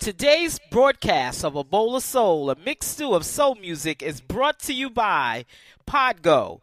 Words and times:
Today's 0.00 0.58
broadcast 0.70 1.44
of 1.44 1.56
A 1.56 1.62
Bowl 1.62 1.94
of 1.94 2.02
Soul, 2.02 2.48
a 2.48 2.56
mixed 2.56 2.92
stew 2.92 3.12
of 3.12 3.26
soul 3.26 3.54
music, 3.56 4.02
is 4.02 4.22
brought 4.22 4.58
to 4.60 4.72
you 4.72 4.88
by 4.88 5.44
Podgo. 5.86 6.62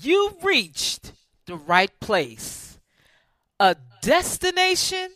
you've 0.00 0.44
reached 0.44 1.12
the 1.46 1.56
right 1.56 1.98
place. 2.00 2.78
A 3.60 3.76
destination 4.02 5.10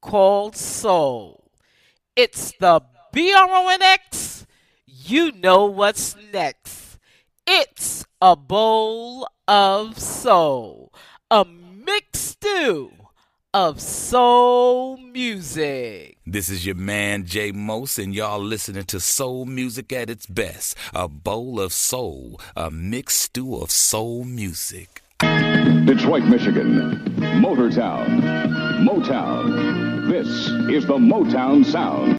called 0.00 0.56
soul. 0.56 1.50
It's 2.14 2.52
the 2.58 2.82
B 3.12 3.32
R 3.32 3.48
O 3.48 3.68
N 3.68 3.82
X. 3.82 4.46
You 4.86 5.32
know 5.32 5.64
what's 5.66 6.16
next. 6.32 6.98
It's 7.46 8.04
a 8.20 8.36
bowl 8.36 9.26
of 9.46 9.98
soul, 9.98 10.92
a 11.30 11.44
mixed 11.44 12.28
stew 12.32 12.92
of 13.54 13.80
soul 13.80 14.98
music. 14.98 16.18
This 16.26 16.50
is 16.50 16.66
your 16.66 16.74
man 16.74 17.24
Jay 17.24 17.50
Mose, 17.50 17.98
and 17.98 18.14
y'all 18.14 18.42
listening 18.42 18.84
to 18.84 19.00
soul 19.00 19.46
music 19.46 19.90
at 19.90 20.10
its 20.10 20.26
best. 20.26 20.76
A 20.92 21.08
bowl 21.08 21.58
of 21.58 21.72
soul, 21.72 22.38
a 22.54 22.70
mixed 22.70 23.22
stew 23.22 23.56
of 23.56 23.70
soul 23.70 24.24
music. 24.24 25.02
Detroit, 25.20 26.24
Michigan, 26.24 27.00
Motortown, 27.40 28.20
Motown. 28.86 30.10
This 30.10 30.28
is 30.70 30.86
the 30.86 30.98
Motown 30.98 31.64
Sound. 31.64 32.18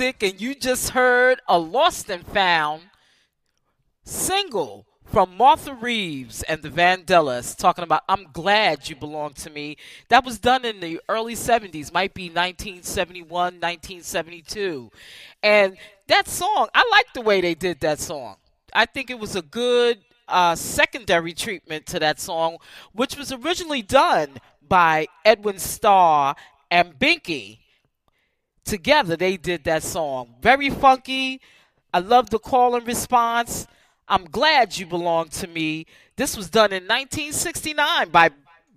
Music, 0.00 0.22
and 0.22 0.40
you 0.40 0.54
just 0.54 0.90
heard 0.90 1.42
a 1.46 1.58
Lost 1.58 2.08
and 2.08 2.26
Found 2.28 2.84
single 4.02 4.86
from 5.04 5.36
Martha 5.36 5.74
Reeves 5.74 6.42
and 6.44 6.62
the 6.62 6.70
Vandellas 6.70 7.54
talking 7.54 7.84
about 7.84 8.04
I'm 8.08 8.28
glad 8.32 8.88
you 8.88 8.96
belong 8.96 9.34
to 9.34 9.50
me. 9.50 9.76
That 10.08 10.24
was 10.24 10.38
done 10.38 10.64
in 10.64 10.80
the 10.80 11.02
early 11.06 11.34
70s, 11.34 11.92
might 11.92 12.14
be 12.14 12.30
1971, 12.30 13.28
1972. 13.28 14.90
And 15.42 15.76
that 16.06 16.28
song, 16.28 16.68
I 16.74 16.88
like 16.90 17.12
the 17.12 17.20
way 17.20 17.42
they 17.42 17.54
did 17.54 17.80
that 17.80 18.00
song. 18.00 18.36
I 18.72 18.86
think 18.86 19.10
it 19.10 19.18
was 19.18 19.36
a 19.36 19.42
good 19.42 19.98
uh, 20.28 20.54
secondary 20.54 21.34
treatment 21.34 21.84
to 21.88 21.98
that 21.98 22.18
song, 22.18 22.56
which 22.94 23.18
was 23.18 23.32
originally 23.32 23.82
done 23.82 24.38
by 24.66 25.08
Edwin 25.26 25.58
Starr 25.58 26.36
and 26.70 26.98
Blinky. 26.98 27.59
Together, 28.64 29.16
they 29.16 29.36
did 29.36 29.64
that 29.64 29.82
song. 29.82 30.34
Very 30.40 30.70
funky. 30.70 31.40
I 31.92 31.98
love 31.98 32.30
the 32.30 32.38
call 32.38 32.76
and 32.76 32.86
response. 32.86 33.66
I'm 34.08 34.24
glad 34.24 34.76
you 34.76 34.86
belong 34.86 35.28
to 35.30 35.46
me. 35.46 35.86
This 36.16 36.36
was 36.36 36.50
done 36.50 36.72
in 36.72 36.84
1969 36.84 38.10
by 38.10 38.30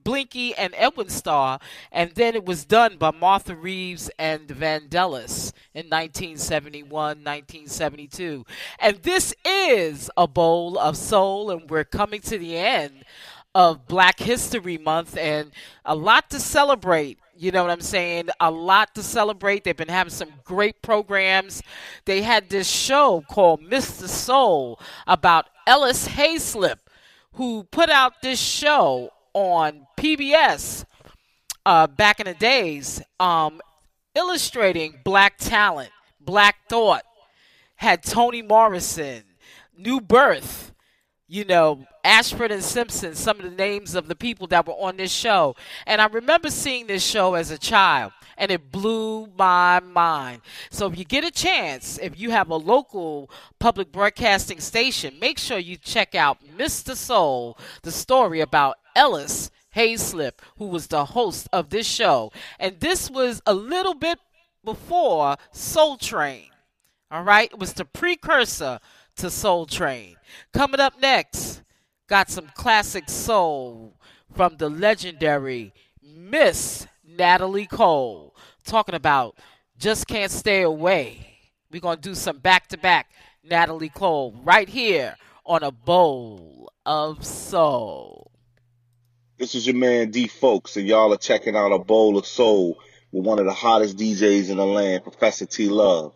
Blinky 0.03 0.53
and 0.55 0.73
Edwin 0.75 1.09
Starr, 1.09 1.59
and 1.91 2.11
then 2.11 2.35
it 2.35 2.45
was 2.45 2.65
done 2.65 2.97
by 2.97 3.11
Martha 3.11 3.55
Reeves 3.55 4.09
and 4.19 4.47
Vandellas 4.47 5.53
in 5.73 5.87
1971, 5.87 6.89
1972. 6.89 8.45
And 8.79 8.97
this 8.97 9.33
is 9.45 10.11
a 10.17 10.27
bowl 10.27 10.77
of 10.77 10.97
soul, 10.97 11.49
and 11.51 11.69
we're 11.69 11.83
coming 11.83 12.21
to 12.21 12.37
the 12.37 12.57
end 12.57 13.05
of 13.55 13.87
Black 13.87 14.19
History 14.19 14.77
Month, 14.77 15.17
and 15.17 15.51
a 15.85 15.95
lot 15.95 16.29
to 16.31 16.39
celebrate. 16.39 17.19
You 17.35 17.51
know 17.51 17.63
what 17.63 17.71
I'm 17.71 17.81
saying? 17.81 18.29
A 18.39 18.51
lot 18.51 18.93
to 18.95 19.03
celebrate. 19.03 19.63
They've 19.63 19.75
been 19.75 19.87
having 19.87 20.11
some 20.11 20.33
great 20.43 20.81
programs. 20.81 21.63
They 22.05 22.21
had 22.21 22.49
this 22.49 22.69
show 22.69 23.23
called 23.27 23.61
Mr. 23.61 24.07
Soul 24.07 24.79
about 25.07 25.49
Ellis 25.65 26.07
Haizlip, 26.09 26.79
who 27.33 27.63
put 27.63 27.89
out 27.89 28.21
this 28.21 28.39
show 28.39 29.09
on 29.33 29.87
PBS 29.97 30.85
uh, 31.65 31.87
back 31.87 32.19
in 32.19 32.25
the 32.27 32.35
days, 32.35 33.01
um, 33.19 33.61
illustrating 34.13 34.99
black 35.03 35.37
talent, 35.37 35.91
black 36.19 36.57
thought. 36.69 37.03
Had 37.77 38.03
Toni 38.03 38.41
Morrison, 38.41 39.23
New 39.75 39.99
Birth, 39.99 40.72
you 41.33 41.43
know, 41.43 41.83
Ashford 42.03 42.51
and 42.51 42.63
Simpson, 42.63 43.15
some 43.15 43.39
of 43.39 43.43
the 43.43 43.57
names 43.57 43.95
of 43.95 44.07
the 44.07 44.13
people 44.13 44.45
that 44.47 44.67
were 44.67 44.73
on 44.73 44.97
this 44.97 45.11
show. 45.11 45.55
And 45.87 45.99
I 45.99 46.05
remember 46.05 46.51
seeing 46.51 46.85
this 46.85 47.03
show 47.03 47.33
as 47.33 47.49
a 47.49 47.57
child, 47.57 48.11
and 48.37 48.51
it 48.51 48.71
blew 48.71 49.25
my 49.35 49.79
mind. 49.79 50.41
So 50.69 50.85
if 50.85 50.95
you 50.95 51.05
get 51.05 51.23
a 51.23 51.31
chance, 51.31 51.97
if 51.97 52.19
you 52.19 52.29
have 52.29 52.51
a 52.51 52.55
local 52.55 53.31
public 53.57 53.91
broadcasting 53.91 54.59
station, 54.59 55.17
make 55.19 55.39
sure 55.39 55.57
you 55.57 55.75
check 55.75 56.13
out 56.13 56.37
Mr. 56.55 56.95
Soul, 56.95 57.57
the 57.81 57.91
story 57.91 58.39
about 58.39 58.75
Ellis 58.95 59.49
Haizlip, 59.75 60.33
who 60.59 60.67
was 60.67 60.85
the 60.85 61.03
host 61.03 61.49
of 61.51 61.71
this 61.71 61.87
show. 61.87 62.31
And 62.59 62.79
this 62.79 63.09
was 63.09 63.41
a 63.47 63.55
little 63.55 63.95
bit 63.95 64.19
before 64.63 65.37
Soul 65.51 65.97
Train. 65.97 66.49
All 67.09 67.23
right? 67.23 67.49
It 67.51 67.57
was 67.57 67.73
the 67.73 67.85
precursor 67.85 68.79
to 69.15 69.29
Soul 69.29 69.65
Train. 69.65 70.15
Coming 70.53 70.79
up 70.79 70.99
next, 71.01 71.61
got 72.07 72.29
some 72.29 72.47
classic 72.55 73.09
soul 73.09 73.93
from 74.33 74.57
the 74.57 74.69
legendary 74.69 75.73
Miss 76.01 76.87
Natalie 77.05 77.67
Cole 77.67 78.35
talking 78.63 78.95
about 78.95 79.37
Just 79.77 80.07
Can't 80.07 80.31
Stay 80.31 80.61
Away. 80.61 81.27
We're 81.71 81.81
going 81.81 81.97
to 81.97 82.09
do 82.09 82.15
some 82.15 82.37
back 82.37 82.67
to 82.67 82.77
back 82.77 83.11
Natalie 83.43 83.89
Cole 83.89 84.35
right 84.43 84.69
here 84.69 85.15
on 85.45 85.63
a 85.63 85.71
bowl 85.71 86.71
of 86.85 87.25
soul. 87.25 88.31
This 89.37 89.55
is 89.55 89.65
your 89.65 89.75
man 89.75 90.11
D 90.11 90.27
Folks, 90.27 90.77
and 90.77 90.87
y'all 90.87 91.13
are 91.13 91.17
checking 91.17 91.55
out 91.55 91.71
a 91.71 91.79
bowl 91.79 92.17
of 92.17 92.25
soul 92.25 92.77
with 93.11 93.25
one 93.25 93.39
of 93.39 93.45
the 93.45 93.53
hottest 93.53 93.97
DJs 93.97 94.49
in 94.49 94.57
the 94.57 94.65
land, 94.65 95.03
Professor 95.03 95.45
T 95.45 95.67
Love. 95.67 96.13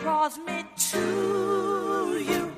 Draws 0.00 0.38
me 0.38 0.64
to 0.76 2.24
you? 2.26 2.52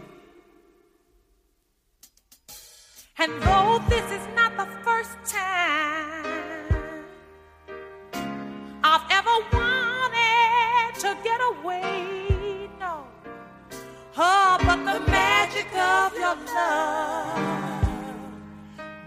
And 3.18 3.32
though 3.42 3.80
this 3.88 4.06
is 4.12 4.26
not 4.36 4.56
the 4.56 4.68
first 4.84 5.16
time 5.24 6.24
I've 8.84 9.06
ever 9.10 9.36
wanted 9.52 10.94
to 11.00 11.16
get 11.24 11.40
away, 11.52 12.68
no. 12.78 13.04
Oh, 14.16 14.58
but 14.60 14.76
the 14.76 15.00
magic 15.10 15.66
of 15.74 16.14
your 16.14 16.36
love 16.54 17.42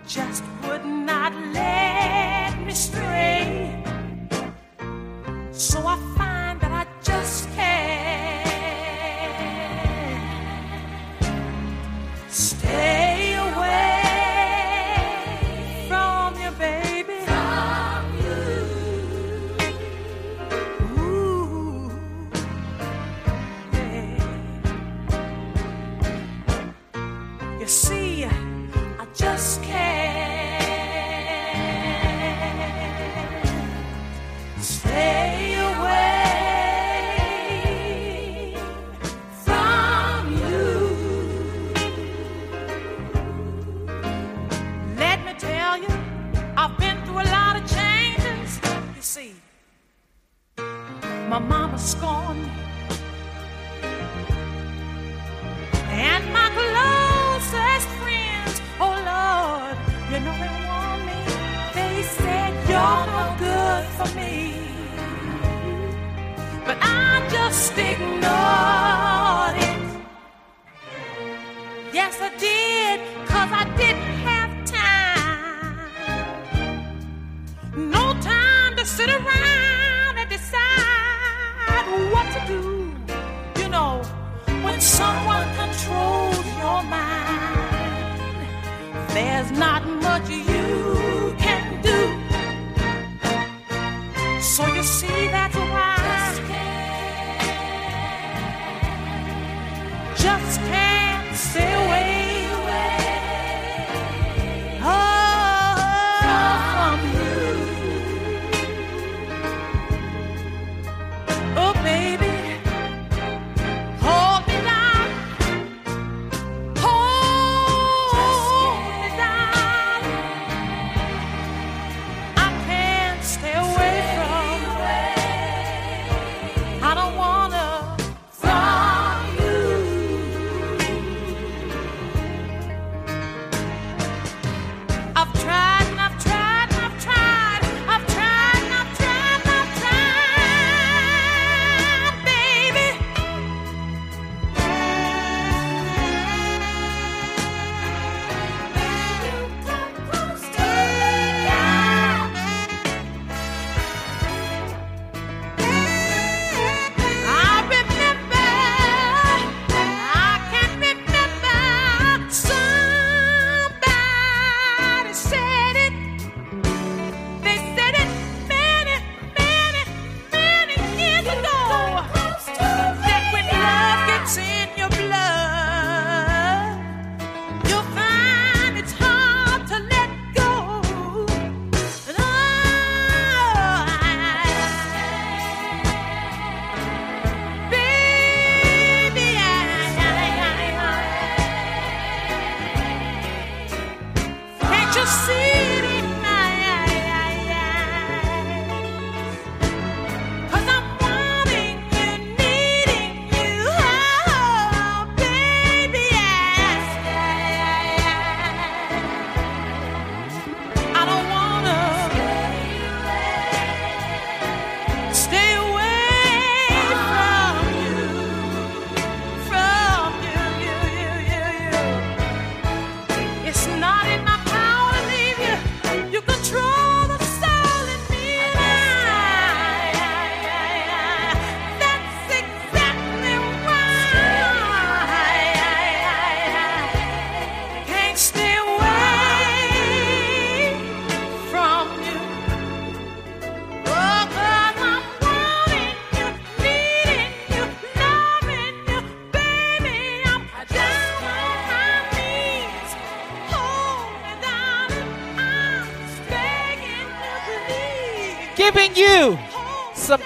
just 0.08 0.44
would 0.64 0.86
not 0.86 1.34
let 1.54 2.60
me 2.66 2.74
stray. 2.74 3.84
So 5.52 5.80
I 5.88 5.96
not 89.58 89.95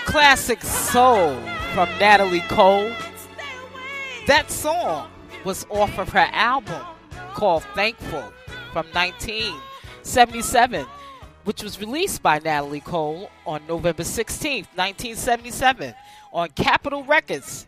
classic 0.09 0.59
soul 0.63 1.39
from 1.75 1.87
Natalie 1.99 2.39
Cole. 2.49 2.91
That 4.25 4.49
song 4.49 5.07
was 5.45 5.67
off 5.69 5.99
of 5.99 6.09
her 6.09 6.27
album 6.31 6.81
called 7.35 7.61
Thankful 7.75 8.33
from 8.73 8.87
1977, 8.93 10.87
which 11.43 11.61
was 11.61 11.79
released 11.79 12.23
by 12.23 12.39
Natalie 12.39 12.79
Cole 12.79 13.29
on 13.45 13.61
November 13.67 14.01
16th, 14.01 14.65
1977, 14.75 15.93
on 16.33 16.49
Capitol 16.55 17.03
Records. 17.03 17.67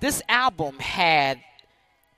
This 0.00 0.20
album 0.28 0.80
had 0.80 1.38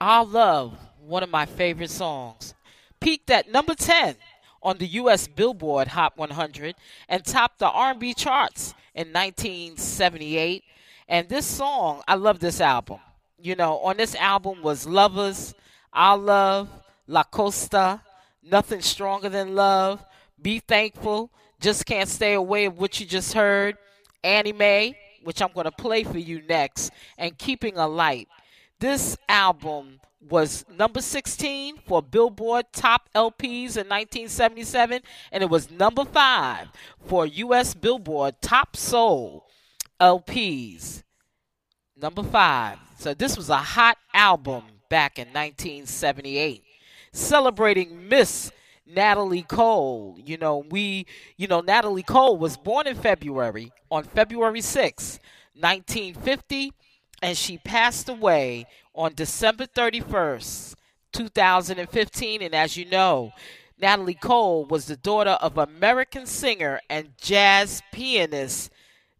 Our 0.01 0.25
Love, 0.25 0.79
one 1.07 1.23
of 1.23 1.29
my 1.29 1.45
favorite 1.45 1.91
songs, 1.91 2.55
peaked 3.01 3.29
at 3.29 3.53
number 3.53 3.75
10 3.75 4.17
on 4.63 4.79
the 4.79 4.87
U.S. 4.87 5.29
Billboard 5.29 5.89
Hot 5.89 6.17
100 6.17 6.75
and 7.07 7.23
topped 7.23 7.59
the 7.59 7.69
R&B 7.69 8.15
charts 8.15 8.73
in 8.99 9.13
1978. 9.13 10.65
And 11.07 11.29
this 11.29 11.47
song, 11.47 12.03
I 12.09 12.17
love 12.17 12.41
this 12.41 12.61
album. 12.61 12.99
You 13.41 13.55
know, 13.55 13.79
on 13.79 13.97
this 13.97 14.17
album 14.17 14.61
was 14.61 14.87
Lovers, 14.87 15.55
Our 15.93 16.19
Love, 16.19 16.69
La 17.07 17.23
Costa, 17.23 18.03
Nothing 18.43 18.81
Stronger 18.81 19.29
Than 19.29 19.55
Love, 19.55 20.05
Be 20.43 20.59
Thankful, 20.59 21.31
Just 21.61 21.87
Can't 21.87 22.09
Stay 22.09 22.35
Away 22.35 22.65
of 22.65 22.77
What 22.77 22.99
You 22.99 23.07
Just 23.07 23.35
Heard, 23.35 23.79
Annie 24.25 24.53
Mae, 24.53 24.99
which 25.23 25.41
I'm 25.41 25.53
going 25.55 25.67
to 25.67 25.73
play 25.73 26.03
for 26.03 26.19
you 26.19 26.43
next, 26.49 26.91
and 27.17 27.39
Keeping 27.39 27.77
a 27.77 27.87
Light. 27.87 28.27
This 28.81 29.17
album 29.29 30.01
was 30.21 30.65
number 30.69 31.01
16 31.01 31.79
for 31.87 32.03
Billboard 32.03 32.67
Top 32.73 33.09
LPs 33.15 33.77
in 33.77 33.89
1977, 33.89 35.03
and 35.33 35.43
it 35.43 35.51
was 35.51 35.71
number 35.71 36.05
5 36.05 36.69
for 37.07 37.27
U.S. 37.27 37.75
Billboard 37.75 38.41
Top 38.41 38.77
Soul 38.77 39.47
LPs. 40.01 41.03
Number 41.97 42.23
5. 42.23 42.79
So 42.99 43.15
this 43.15 43.37
was 43.37 43.49
a 43.49 43.57
hot 43.57 43.99
album 44.13 44.65
back 44.89 45.19
in 45.19 45.29
1978. 45.29 46.63
Celebrating 47.13 48.09
Miss 48.09 48.53
Natalie 48.87 49.43
Cole. 49.43 50.17
You 50.25 50.37
know, 50.37 50.65
we, 50.71 51.07
you 51.37 51.47
know, 51.47 51.61
Natalie 51.61 52.03
Cole 52.03 52.37
was 52.37 52.57
born 52.57 52.87
in 52.87 52.97
February, 52.97 53.73
on 53.91 54.05
February 54.05 54.61
6, 54.61 55.19
1950, 55.55 56.73
and 57.23 57.37
she 57.37 57.59
passed 57.59 58.09
away 58.09 58.67
on 58.95 59.15
December 59.15 59.67
31st, 59.67 60.75
2015. 61.13 62.43
And 62.43 62.55
as 62.55 62.77
you 62.77 62.85
know, 62.85 63.33
Natalie 63.81 64.15
Cole 64.15 64.65
was 64.65 64.87
the 64.87 64.97
daughter 64.97 65.39
of 65.41 65.59
American 65.59 66.27
singer 66.27 66.81
and 66.89 67.11
jazz 67.21 67.83
pianist, 67.93 68.71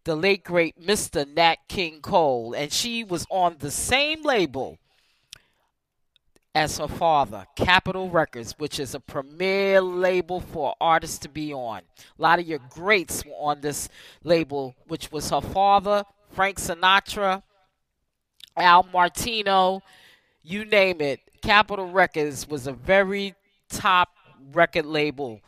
the 0.03 0.15
late 0.15 0.43
great 0.43 0.79
Mr. 0.81 1.27
Nat 1.27 1.57
King 1.67 2.01
Cole. 2.01 2.53
And 2.53 2.71
she 2.71 3.03
was 3.03 3.25
on 3.29 3.57
the 3.59 3.71
same 3.71 4.23
label 4.23 4.77
as 6.55 6.77
her 6.77 6.87
father, 6.87 7.45
Capitol 7.55 8.09
Records, 8.09 8.55
which 8.57 8.79
is 8.79 8.95
a 8.95 8.99
premier 8.99 9.81
label 9.81 10.41
for 10.41 10.75
artists 10.81 11.19
to 11.19 11.29
be 11.29 11.53
on. 11.53 11.81
A 12.17 12.21
lot 12.21 12.39
of 12.39 12.47
your 12.47 12.59
greats 12.69 13.23
were 13.23 13.31
on 13.33 13.61
this 13.61 13.87
label, 14.23 14.75
which 14.87 15.11
was 15.11 15.29
her 15.29 15.41
father, 15.41 16.03
Frank 16.31 16.57
Sinatra, 16.57 17.43
Al 18.57 18.87
Martino, 18.91 19.81
you 20.43 20.65
name 20.65 21.01
it. 21.01 21.19
Capitol 21.41 21.89
Records 21.89 22.47
was 22.47 22.67
a 22.67 22.73
very 22.73 23.33
top 23.69 24.09
record 24.53 24.85
label. 24.85 25.41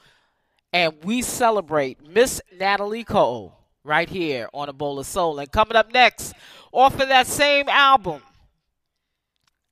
And 0.74 0.94
we 1.04 1.22
celebrate 1.22 2.08
Miss 2.08 2.42
Natalie 2.58 3.04
Cole 3.04 3.54
right 3.84 4.10
here 4.10 4.48
on 4.54 4.70
A 4.70 4.74
Bowl 4.74 5.00
of 5.00 5.06
Soul. 5.06 5.40
And 5.40 5.52
coming 5.52 5.76
up 5.76 5.92
next, 5.94 6.34
off 6.72 7.00
of 7.00 7.10
that 7.10 7.28
same 7.28 7.68
album, 7.68 8.22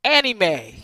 Annie 0.03 0.33
Mae. 0.33 0.75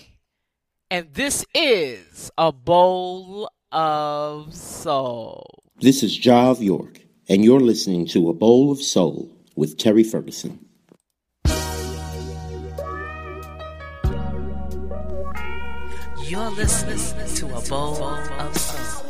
And 0.90 1.14
this 1.14 1.46
is 1.54 2.32
A 2.38 2.52
Bowl 2.52 3.50
of 3.72 4.54
Soul. 4.54 5.64
This 5.80 6.04
is 6.04 6.16
Jav 6.16 6.62
York, 6.62 7.02
and 7.28 7.44
you're 7.44 7.60
listening 7.60 8.06
to 8.08 8.30
A 8.30 8.34
Bowl 8.34 8.72
of 8.72 8.82
Soul 8.82 9.30
with 9.56 9.78
Terry 9.78 10.04
Ferguson. 10.04 10.66
You're 16.28 16.50
listening 16.50 16.98
to 17.36 17.46
A 17.56 17.62
Bowl 17.70 18.04
of 18.04 18.58
Soul. 18.58 19.05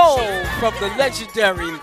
Soul 0.00 0.44
from 0.58 0.72
the 0.80 0.88
legendary 0.96 1.78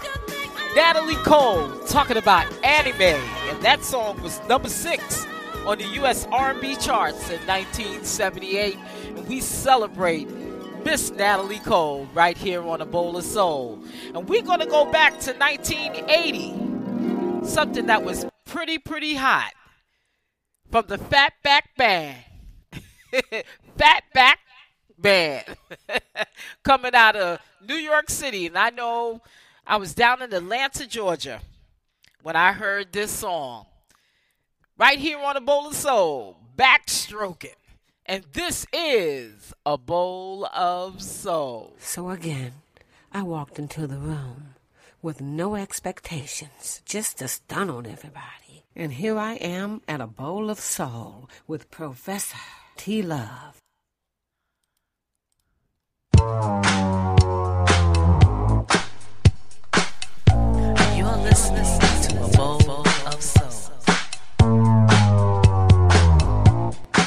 Natalie 0.75 1.13
Cole 1.17 1.69
talking 1.82 2.17
about 2.17 2.51
Annie 2.63 2.93
Mae, 2.93 3.21
and 3.47 3.62
that 3.62 3.84
song 3.84 4.19
was 4.23 4.41
number 4.49 4.69
six 4.69 5.27
on 5.67 5.77
the 5.77 5.86
U.S. 5.99 6.27
R&B 6.32 6.77
charts 6.77 7.30
in 7.30 7.39
1978. 7.45 8.75
And 9.10 9.27
we 9.27 9.39
celebrate 9.39 10.27
Miss 10.84 11.12
Natalie 11.12 11.60
Cole 11.60 12.10
right 12.15 12.36
here 12.36 12.67
on 12.67 12.82
a 12.82 12.88
bowl 12.88 13.17
of 13.17 13.23
soul. 13.23 13.84
And 14.15 14.27
we're 14.27 14.41
gonna 14.41 14.65
go 14.65 14.91
back 14.91 15.19
to 15.19 15.34
1980, 15.34 17.45
something 17.45 17.86
that 17.86 18.03
was 18.03 18.25
pretty 18.47 18.80
pretty 18.80 19.13
hot 19.13 19.51
from 20.71 20.86
the 20.88 20.97
Fatback 20.97 21.65
Band. 21.77 22.17
Fatback 23.77 24.38
Band 24.97 25.45
coming 26.63 26.95
out 26.95 27.15
of 27.15 27.39
New 27.67 27.75
York 27.75 28.10
City, 28.10 28.47
and 28.47 28.57
I 28.57 28.69
know 28.69 29.21
I 29.65 29.77
was 29.77 29.93
down 29.93 30.21
in 30.21 30.33
Atlanta, 30.33 30.88
Georgia, 30.88 31.41
when 32.23 32.36
I 32.36 32.53
heard 32.53 32.91
this 32.91 33.12
song. 33.12 33.65
Right 34.77 34.99
here 34.99 35.19
on 35.19 35.36
a 35.36 35.41
bowl 35.41 35.67
of 35.67 35.75
soul, 35.75 36.38
backstroking. 36.55 37.55
And 38.05 38.23
this 38.33 38.65
is 38.71 39.53
a 39.65 39.77
bowl 39.77 40.45
of 40.45 41.01
soul. 41.01 41.75
So 41.79 42.10
again, 42.10 42.53
I 43.12 43.23
walked 43.23 43.60
into 43.60 43.88
the 43.88 43.97
room 43.97 44.55
with 45.01 45.21
no 45.21 45.55
expectations, 45.55 46.81
just 46.86 47.19
to 47.19 47.27
stun 47.27 47.69
on 47.69 47.86
everybody. 47.86 48.65
And 48.75 48.93
here 48.93 49.17
I 49.17 49.33
am 49.33 49.81
at 49.88 50.01
a 50.01 50.07
bowl 50.07 50.49
of 50.49 50.60
soul 50.60 51.29
with 51.47 51.71
Professor 51.71 52.38
T 52.77 53.01
Love. 53.01 53.17
You're 53.17 53.17
listening 53.17 53.21
to 53.21 53.23
a 53.23 53.51
bowl 53.51 53.53
of 53.53 53.57
soul. 55.97 56.07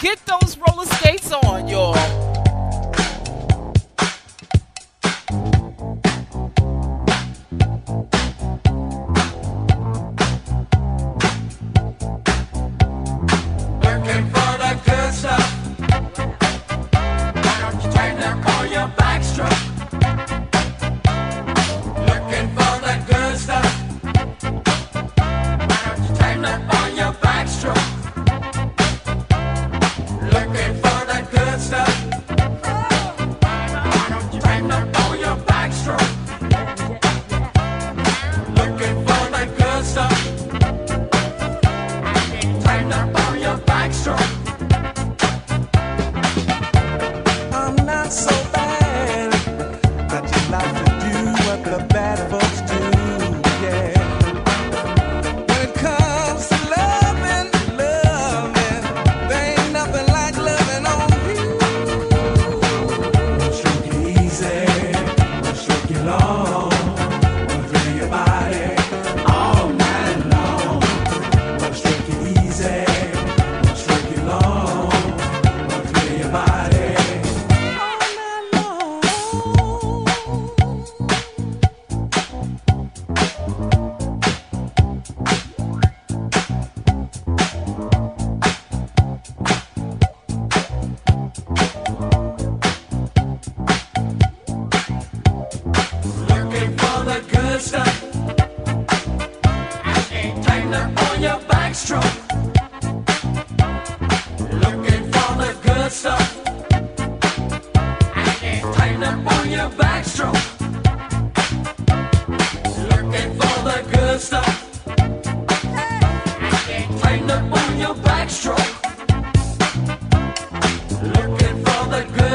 Get 0.00 0.18
those 0.26 0.56
roller 0.56 0.86
skates 0.86 1.30
on, 1.30 1.68
y'all. 1.68 2.19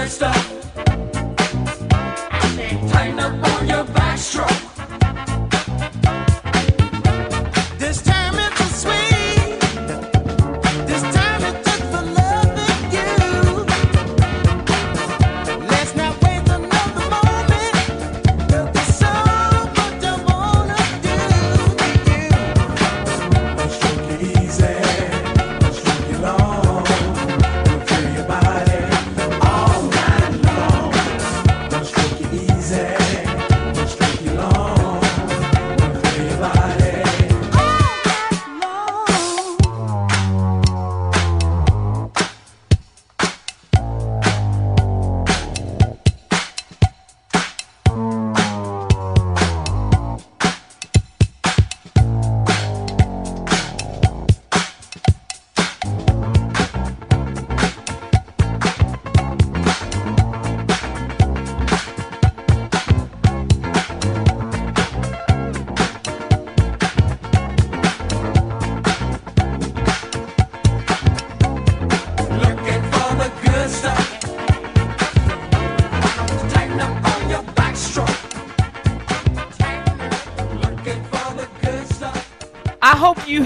Good 0.05 0.44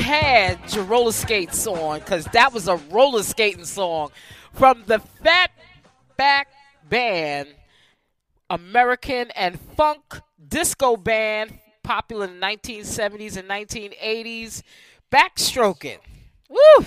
had 0.10 0.74
your 0.74 0.86
roller 0.86 1.12
skate 1.12 1.54
song 1.54 2.00
because 2.00 2.26
that 2.34 2.52
was 2.52 2.68
a 2.68 2.78
roller 2.90 3.22
skating 3.22 3.64
song 3.64 4.10
from 4.54 4.84
the 4.88 5.00
Fatback 5.24 6.46
Band, 6.90 7.50
American 8.50 9.30
and 9.36 9.60
funk 9.78 10.02
disco 10.48 10.98
band, 10.98 11.60
popular 11.84 12.26
in 12.26 12.40
the 12.40 12.46
1970s 12.46 13.38
and 13.38 13.48
1980s. 13.48 14.64
Backstroking. 15.12 16.00
Woo! 16.50 16.86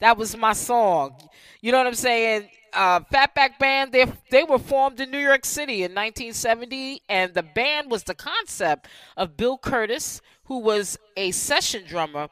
That 0.00 0.18
was 0.18 0.36
my 0.36 0.52
song. 0.52 1.12
You 1.60 1.70
know 1.70 1.78
what 1.78 1.86
I'm 1.86 1.94
saying? 1.94 2.48
uh, 2.72 3.00
Fatback 3.00 3.58
Band, 3.58 3.92
they 3.92 4.06
they 4.30 4.44
were 4.44 4.58
formed 4.58 5.00
in 5.00 5.10
New 5.10 5.18
York 5.18 5.44
City 5.44 5.82
in 5.84 5.94
1970, 5.94 7.02
and 7.08 7.34
the 7.34 7.42
band 7.42 7.90
was 7.90 8.04
the 8.04 8.14
concept 8.14 8.86
of 9.16 9.36
Bill 9.36 9.58
Curtis, 9.58 10.20
who 10.48 10.58
was 10.58 10.98
a 11.16 11.30
session 11.30 11.84
drummer, 11.86 12.28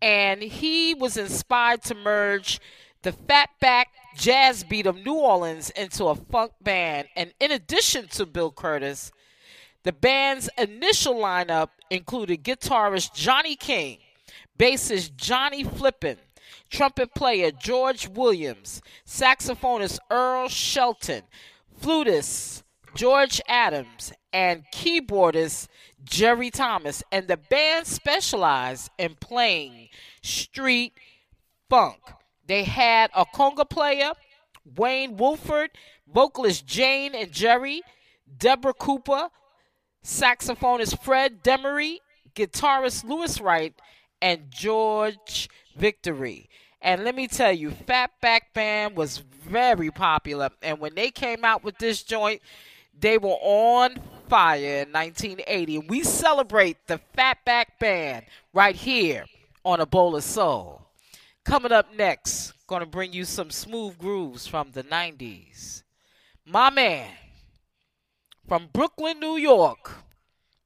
and 0.00 0.42
he 0.42 0.94
was 0.94 1.16
inspired 1.16 1.82
to 1.82 1.94
merge 1.94 2.60
the 3.02 3.12
Fatback 3.12 3.86
jazz 4.16 4.64
beat 4.64 4.86
of 4.86 4.96
New 4.96 5.14
Orleans 5.14 5.70
into 5.70 6.04
a 6.06 6.14
funk 6.14 6.52
band. 6.60 7.08
And 7.16 7.32
in 7.40 7.50
addition 7.50 8.08
to 8.08 8.26
Bill 8.26 8.52
Curtis, 8.52 9.12
the 9.82 9.92
band's 9.92 10.48
initial 10.56 11.14
lineup 11.14 11.70
included 11.90 12.44
guitarist 12.44 13.14
Johnny 13.14 13.56
King, 13.56 13.98
bassist 14.58 15.16
Johnny 15.16 15.64
Flippin, 15.64 16.18
trumpet 16.70 17.14
player 17.14 17.50
George 17.50 18.08
Williams, 18.08 18.82
saxophonist 19.06 19.98
Earl 20.10 20.48
Shelton, 20.48 21.22
flutist 21.78 22.62
George 22.94 23.40
Adams, 23.48 24.12
and 24.34 24.64
keyboardist 24.74 25.68
Jerry 26.02 26.50
Thomas. 26.50 27.02
And 27.10 27.28
the 27.28 27.38
band 27.38 27.86
specialized 27.86 28.90
in 28.98 29.14
playing 29.14 29.88
street 30.22 30.92
funk. 31.70 32.00
They 32.46 32.64
had 32.64 33.10
a 33.14 33.24
conga 33.24 33.68
player, 33.68 34.12
Wayne 34.76 35.16
Wolford, 35.16 35.70
vocalist 36.12 36.66
Jane 36.66 37.14
and 37.14 37.32
Jerry, 37.32 37.80
Deborah 38.36 38.74
Cooper, 38.74 39.28
saxophonist 40.04 41.02
Fred 41.02 41.42
Demery, 41.42 41.98
guitarist 42.34 43.04
Louis 43.04 43.40
Wright, 43.40 43.74
and 44.20 44.50
George 44.50 45.48
Victory. 45.76 46.50
And 46.82 47.04
let 47.04 47.14
me 47.14 47.28
tell 47.28 47.52
you, 47.52 47.70
Fatback 47.70 48.40
Band 48.52 48.96
was 48.96 49.18
very 49.18 49.90
popular. 49.90 50.50
And 50.60 50.80
when 50.80 50.94
they 50.94 51.10
came 51.10 51.44
out 51.44 51.64
with 51.64 51.78
this 51.78 52.02
joint, 52.02 52.42
they 52.98 53.16
were 53.16 53.38
on 53.40 53.96
fire 54.28 54.82
in 54.82 54.92
1980. 54.92 55.76
And 55.76 55.90
we 55.90 56.02
celebrate 56.02 56.86
the 56.86 57.00
Fatback 57.16 57.66
Band 57.78 58.24
right 58.52 58.76
here 58.76 59.24
on 59.64 59.80
A 59.80 59.86
Bowl 59.86 60.16
of 60.16 60.24
Soul. 60.24 60.82
Coming 61.44 61.72
up 61.72 61.94
next, 61.94 62.52
to 62.68 62.86
bring 62.86 63.12
you 63.12 63.24
some 63.24 63.50
smooth 63.50 63.98
grooves 63.98 64.46
from 64.46 64.70
the 64.72 64.82
90s. 64.84 65.82
My 66.46 66.70
man 66.70 67.10
from 68.46 68.68
Brooklyn, 68.72 69.20
New 69.20 69.36
York, 69.36 69.92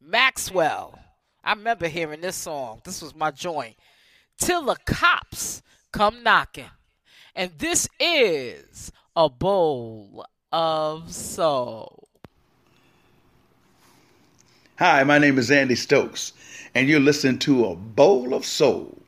Maxwell. 0.01 0.99
I 1.44 1.53
remember 1.53 1.87
hearing 1.87 2.21
this 2.21 2.37
song. 2.37 2.81
This 2.85 3.03
was 3.03 3.14
my 3.14 3.31
joint. 3.31 3.77
Till 4.38 4.62
the 4.62 4.77
cops 4.87 5.62
come 5.92 6.23
knocking. 6.23 6.71
And 7.35 7.53
this 7.59 7.88
is 8.01 8.92
a 9.14 9.29
bowl 9.29 10.25
of 10.53 11.12
soul. 11.12 12.08
Hi, 14.79 15.03
my 15.03 15.19
name 15.19 15.38
is 15.38 15.51
Andy 15.51 15.75
Stokes, 15.75 16.33
and 16.73 16.88
you're 16.88 17.01
listening 17.01 17.41
to 17.41 17.64
A 17.64 17.75
Bowl 17.75 18.33
of 18.33 18.45
Soul, 18.45 19.03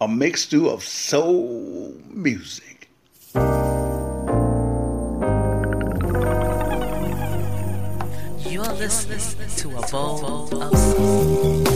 a 0.00 0.08
stew 0.38 0.70
of 0.70 0.82
soul 0.82 1.94
music. 2.08 2.88
You're 8.48 8.72
listening 8.72 9.50
to 9.56 9.76
a 9.76 9.86
bowl 9.90 10.62
of 10.62 10.78
soul. 10.78 11.75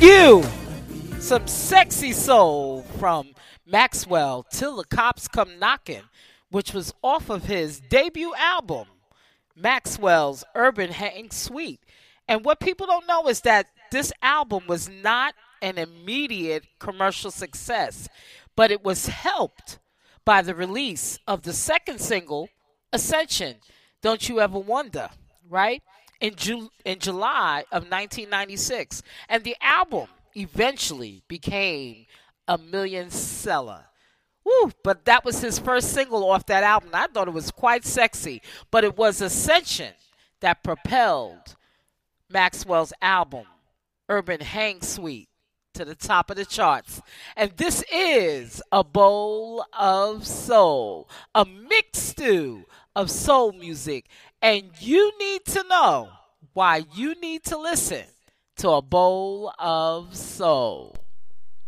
You 0.00 0.42
some 1.20 1.46
sexy 1.46 2.12
soul 2.12 2.82
from 2.98 3.34
Maxwell 3.66 4.44
Till 4.50 4.76
the 4.76 4.84
Cops 4.84 5.28
Come 5.28 5.58
Knocking, 5.58 6.02
which 6.50 6.74
was 6.74 6.92
off 7.02 7.30
of 7.30 7.44
his 7.44 7.80
debut 7.80 8.34
album, 8.36 8.86
Maxwell's 9.56 10.44
Urban 10.54 10.90
Hang 10.90 11.30
Suite. 11.30 11.80
And 12.28 12.44
what 12.44 12.60
people 12.60 12.86
don't 12.86 13.06
know 13.06 13.28
is 13.28 13.40
that 13.42 13.66
this 13.90 14.12
album 14.22 14.64
was 14.66 14.88
not 14.88 15.34
an 15.62 15.78
immediate 15.78 16.66
commercial 16.78 17.30
success, 17.30 18.08
but 18.56 18.70
it 18.70 18.84
was 18.84 19.06
helped 19.06 19.78
by 20.24 20.42
the 20.42 20.54
release 20.54 21.18
of 21.26 21.42
the 21.42 21.52
second 21.52 22.00
single, 22.00 22.48
Ascension. 22.92 23.56
Don't 24.02 24.28
you 24.28 24.40
ever 24.40 24.58
wonder, 24.58 25.10
right? 25.48 25.82
In, 26.24 26.34
Ju- 26.36 26.70
in 26.84 26.98
July 26.98 27.64
of 27.70 27.82
1996. 27.90 29.02
And 29.28 29.44
the 29.44 29.56
album 29.60 30.08
eventually 30.34 31.22
became 31.28 32.06
a 32.48 32.58
million 32.58 33.10
seller. 33.10 33.84
Woo, 34.44 34.72
but 34.82 35.04
that 35.06 35.24
was 35.24 35.40
his 35.40 35.58
first 35.58 35.92
single 35.92 36.30
off 36.30 36.46
that 36.46 36.64
album. 36.64 36.90
I 36.92 37.06
thought 37.06 37.28
it 37.28 37.34
was 37.34 37.50
quite 37.50 37.84
sexy, 37.84 38.42
but 38.70 38.84
it 38.84 38.96
was 38.96 39.20
Ascension 39.20 39.94
that 40.40 40.62
propelled 40.62 41.56
Maxwell's 42.28 42.92
album, 43.00 43.46
Urban 44.08 44.40
Hang 44.40 44.82
Suite, 44.82 45.28
to 45.72 45.84
the 45.84 45.94
top 45.94 46.30
of 46.30 46.36
the 46.36 46.44
charts. 46.44 47.00
And 47.36 47.52
this 47.56 47.82
is 47.92 48.62
a 48.70 48.84
bowl 48.84 49.64
of 49.72 50.26
soul, 50.26 51.08
a 51.34 51.44
mixed 51.44 52.02
stew 52.02 52.64
of 52.94 53.10
soul 53.10 53.52
music. 53.52 54.06
And 54.44 54.72
you 54.78 55.10
need 55.18 55.46
to 55.46 55.64
know 55.70 56.10
why 56.52 56.82
you 56.94 57.18
need 57.18 57.44
to 57.44 57.56
listen 57.56 58.04
to 58.58 58.68
a 58.72 58.82
bowl 58.82 59.50
of 59.58 60.14
soul. 60.14 60.94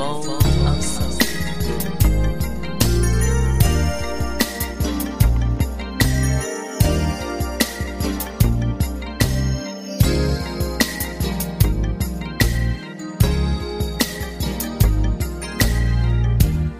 bowl 0.00 0.34
of 0.66 0.82
soul. 0.82 1.18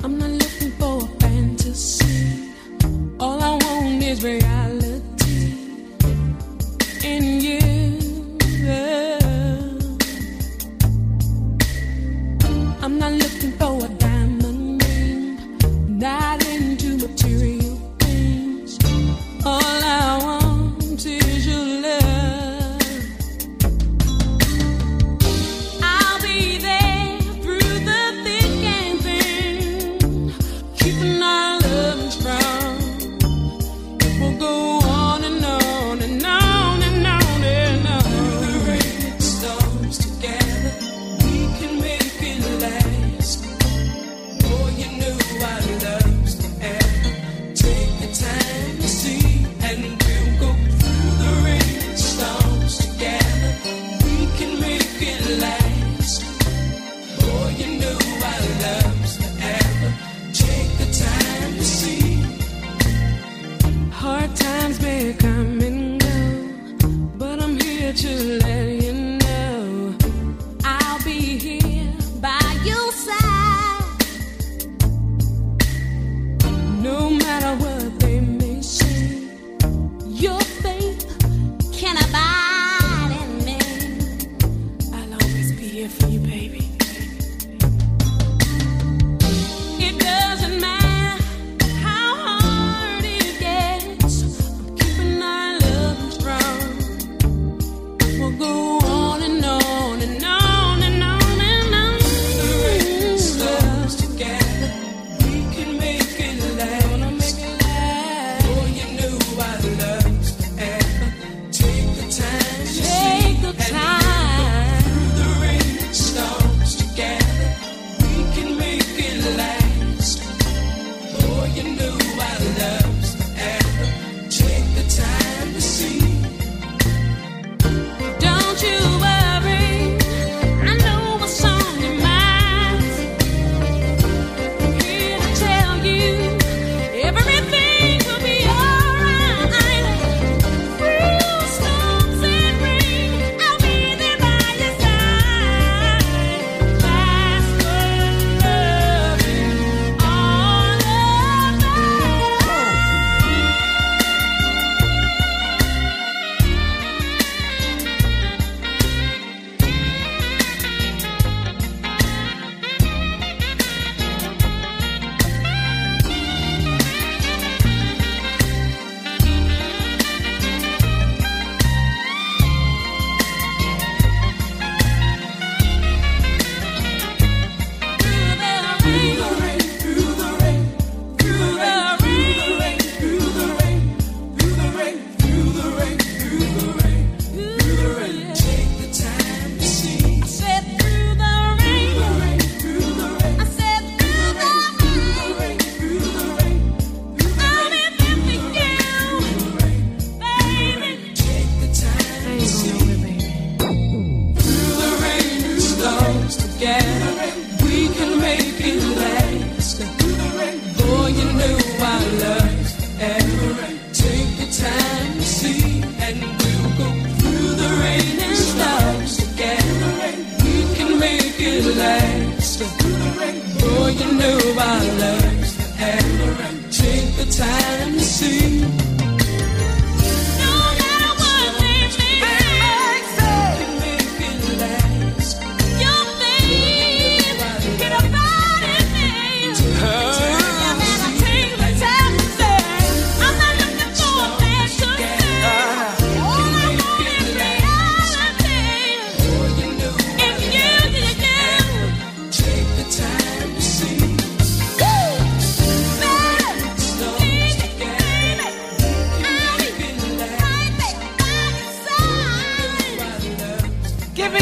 I'm 0.02 0.18
not 0.18 0.30
looking 0.30 0.70
for 0.78 1.04
a 1.04 1.20
fantasy. 1.20 2.54
All 3.18 3.42
I 3.42 3.52
want 3.64 4.02
is 4.02 4.24
reality 4.24 4.69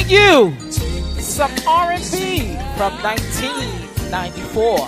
you 0.08 0.56
some 1.20 1.52
R&B 1.66 2.56
from 2.76 2.94
1994 3.02 4.86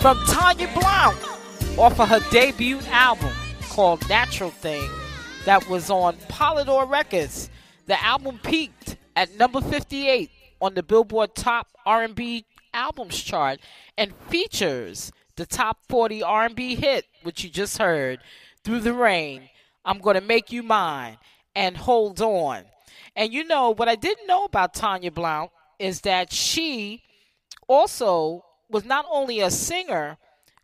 from 0.00 0.18
Tanya 0.26 0.68
Blount 0.74 1.16
off 1.78 1.98
of 1.98 2.08
her 2.08 2.20
debut 2.30 2.78
album 2.90 3.32
called 3.70 4.06
Natural 4.10 4.50
Thing 4.50 4.86
that 5.46 5.66
was 5.68 5.88
on 5.88 6.16
Polydor 6.28 6.86
Records. 6.88 7.48
The 7.86 8.02
album 8.04 8.40
peaked 8.42 8.96
at 9.16 9.34
number 9.36 9.62
58 9.62 10.30
on 10.60 10.74
the 10.74 10.82
Billboard 10.82 11.34
Top 11.34 11.68
R&B 11.86 12.44
Albums 12.74 13.22
chart 13.22 13.58
and 13.96 14.14
features 14.28 15.12
the 15.36 15.46
top 15.46 15.78
40 15.88 16.22
R&B 16.22 16.74
hit 16.74 17.06
which 17.22 17.42
you 17.42 17.48
just 17.48 17.78
heard, 17.78 18.18
Through 18.64 18.80
the 18.80 18.92
Rain, 18.92 19.48
I'm 19.84 19.98
Going 19.98 20.16
to 20.16 20.20
Make 20.20 20.52
You 20.52 20.62
Mine, 20.62 21.16
and 21.54 21.76
Hold 21.76 22.20
On. 22.20 22.64
And 23.14 23.32
you 23.32 23.44
know 23.44 23.70
what 23.70 23.88
I 23.88 23.94
didn't 23.94 24.26
know 24.26 24.44
about 24.44 24.74
Tanya 24.74 25.10
Blount 25.10 25.50
is 25.78 26.00
that 26.02 26.32
she 26.32 27.02
also 27.68 28.44
was 28.70 28.84
not 28.84 29.04
only 29.10 29.40
a 29.40 29.50
singer, 29.50 30.16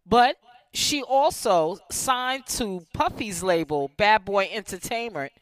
but 0.07 0.37
she 0.73 1.03
also 1.03 1.79
signed 1.91 2.47
to 2.47 2.85
Puffy's 2.95 3.43
label, 3.43 3.91
Bad 3.97 4.25
Boy 4.25 4.49
Entertainment, 4.53 5.33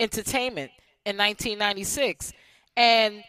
Entertainment 0.00 0.70
in 1.04 1.16
1996. 1.16 2.32
And 2.76 3.22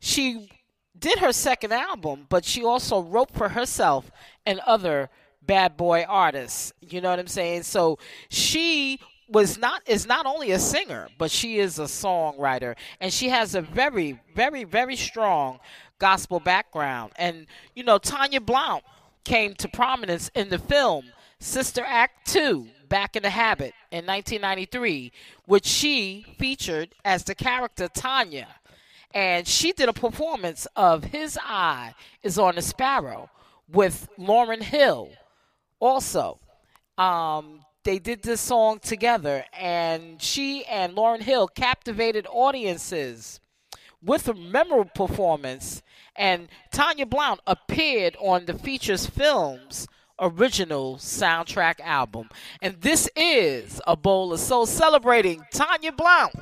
she 0.00 0.50
did 0.98 1.18
her 1.18 1.32
second 1.32 1.72
album, 1.72 2.26
but 2.28 2.44
she 2.44 2.64
also 2.64 3.00
wrote 3.00 3.30
for 3.30 3.50
herself 3.50 4.10
and 4.46 4.60
other 4.60 5.10
bad 5.42 5.76
boy 5.76 6.04
artists. 6.08 6.72
You 6.80 7.00
know 7.00 7.10
what 7.10 7.18
I'm 7.18 7.26
saying? 7.26 7.64
So 7.64 7.98
she 8.28 9.00
was 9.28 9.58
not 9.58 9.82
is 9.86 10.06
not 10.06 10.26
only 10.26 10.50
a 10.50 10.58
singer, 10.58 11.08
but 11.18 11.30
she 11.30 11.58
is 11.58 11.78
a 11.78 11.84
songwriter 11.84 12.76
and 13.00 13.12
she 13.12 13.28
has 13.28 13.54
a 13.54 13.60
very 13.62 14.20
very 14.34 14.64
very 14.64 14.96
strong 14.96 15.58
gospel 15.98 16.40
background. 16.40 17.12
And 17.16 17.46
you 17.74 17.84
know, 17.84 17.98
Tanya 17.98 18.40
Blount 18.40 18.84
came 19.24 19.54
to 19.54 19.68
prominence 19.68 20.30
in 20.34 20.50
the 20.50 20.58
film 20.58 21.06
Sister 21.38 21.82
Act 21.86 22.26
2 22.28 22.68
Back 22.88 23.16
in 23.16 23.22
the 23.22 23.30
Habit 23.30 23.74
in 23.90 24.06
1993, 24.06 25.10
which 25.46 25.66
she 25.66 26.24
featured 26.38 26.94
as 27.04 27.24
the 27.24 27.34
character 27.34 27.88
Tanya. 27.88 28.48
And 29.12 29.46
she 29.46 29.72
did 29.72 29.88
a 29.88 29.92
performance 29.92 30.66
of 30.76 31.04
His 31.04 31.38
Eye 31.42 31.94
is 32.22 32.38
on 32.38 32.56
a 32.56 32.62
Sparrow 32.62 33.30
with 33.68 34.08
Lauryn 34.18 34.62
Hill. 34.62 35.10
Also, 35.80 36.38
um, 36.98 37.60
they 37.84 37.98
did 37.98 38.22
this 38.22 38.40
song 38.40 38.78
together, 38.80 39.44
and 39.52 40.20
she 40.20 40.64
and 40.64 40.94
Lauryn 40.96 41.22
Hill 41.22 41.48
captivated 41.48 42.26
audiences 42.30 43.40
with 44.02 44.28
a 44.28 44.34
memorable 44.34 44.90
performance. 44.94 45.82
And 46.16 46.48
Tanya 46.72 47.06
Blount 47.06 47.40
appeared 47.46 48.16
on 48.20 48.46
the 48.46 48.54
Features 48.54 49.06
Films 49.06 49.86
original 50.20 50.96
soundtrack 50.96 51.80
album. 51.80 52.28
And 52.62 52.80
this 52.80 53.08
is 53.16 53.80
a 53.86 53.96
bowl 53.96 54.32
of 54.32 54.40
soul 54.40 54.66
celebrating 54.66 55.44
Tanya 55.52 55.92
Blount 55.92 56.34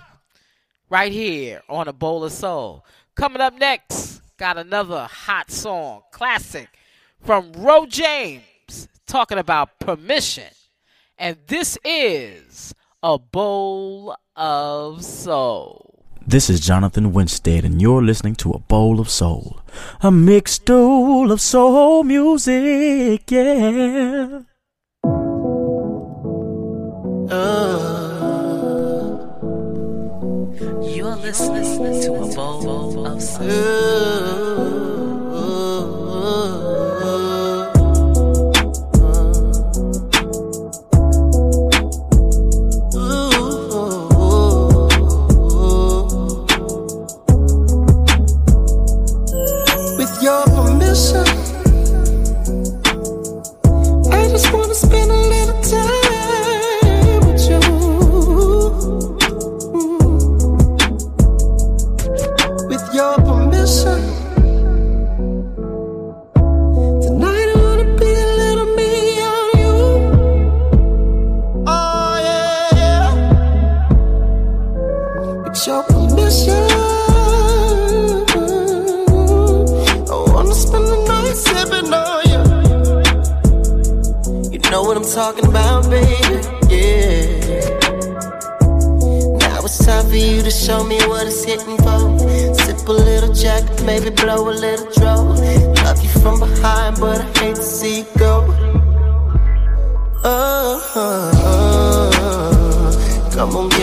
right 0.90 1.12
here 1.12 1.62
on 1.68 1.88
a 1.88 1.93
bowl 1.93 2.24
of 2.24 2.32
soul. 2.32 2.84
Coming 3.14 3.40
up 3.40 3.59
next, 3.59 4.20
got 4.36 4.59
another 4.59 5.09
hot 5.11 5.51
song, 5.51 6.03
classic 6.11 6.68
from 7.20 7.53
Ro 7.53 7.86
James, 7.86 8.88
talking 9.07 9.38
about 9.38 9.78
permission. 9.78 10.51
And 11.19 11.37
this 11.47 11.79
is 11.85 12.75
a 13.03 13.19
bowl 13.19 14.17
of 14.35 15.05
soul. 15.05 16.05
This 16.25 16.49
is 16.49 16.61
Jonathan 16.61 17.13
Winstead, 17.13 17.65
and 17.65 17.83
you're 17.83 18.03
listening 18.03 18.37
to 18.37 18.53
A 18.53 18.59
Bowl 18.59 19.01
of 19.01 19.11
Soul, 19.11 19.61
a 20.01 20.11
mixed 20.11 20.65
bowl 20.67 21.33
of 21.33 21.41
soul 21.41 22.05
music, 22.05 23.29
yeah. 23.29 24.43
Uh, 27.29 27.69
you're 30.95 31.17
listening 31.17 32.03
to 32.03 32.15
a 32.15 32.35
bowl 32.35 33.07
of 33.07 33.21
soul. 33.21 33.47
With 33.49 34.91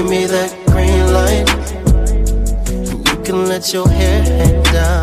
me 0.09 0.25
that 0.25 0.51
green 0.65 1.13
light. 1.13 1.47
You 3.09 3.23
can 3.23 3.45
let 3.47 3.71
your 3.71 3.87
hair 3.87 4.23
hang 4.23 4.63
down, 4.63 4.98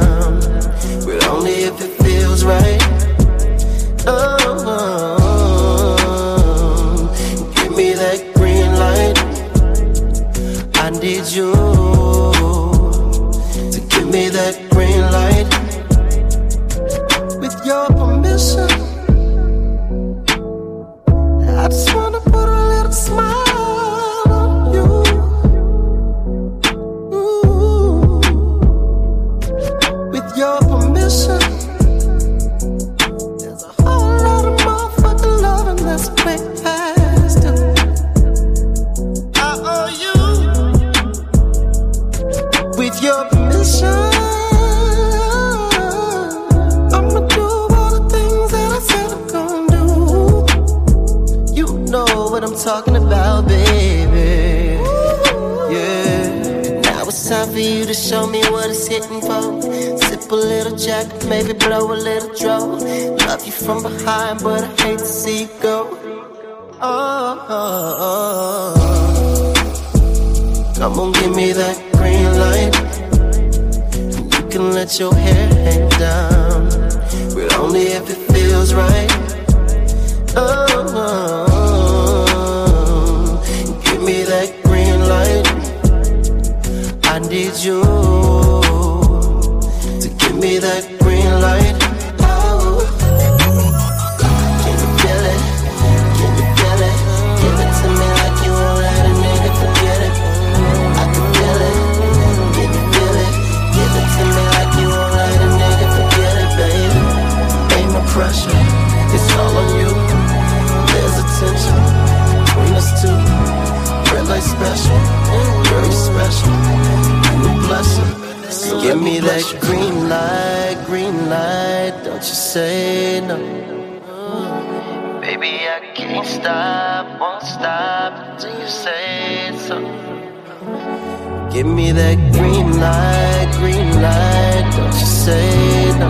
Give 131.53 131.67
me 131.67 131.93
that 131.93 132.19
green 132.33 132.79
light, 132.79 133.49
green 133.59 134.01
light, 134.01 134.73
don't 134.77 134.93
you 134.93 135.07
say 135.07 135.99
no. 135.99 136.09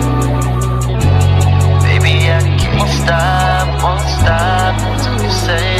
Baby, 1.81 2.15
I 2.29 2.41
can't 2.59 2.89
stop, 3.01 3.67
won't 3.83 4.07
stop 4.19 4.75
until 4.87 5.17
you 5.23 5.31
say 5.45 5.71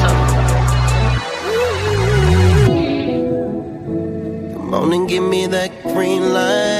so. 0.00 0.10
Come 4.54 4.74
on 4.74 4.92
and 4.92 5.08
give 5.08 5.22
me 5.22 5.46
that 5.46 5.70
green 5.82 6.22
light. 6.32 6.77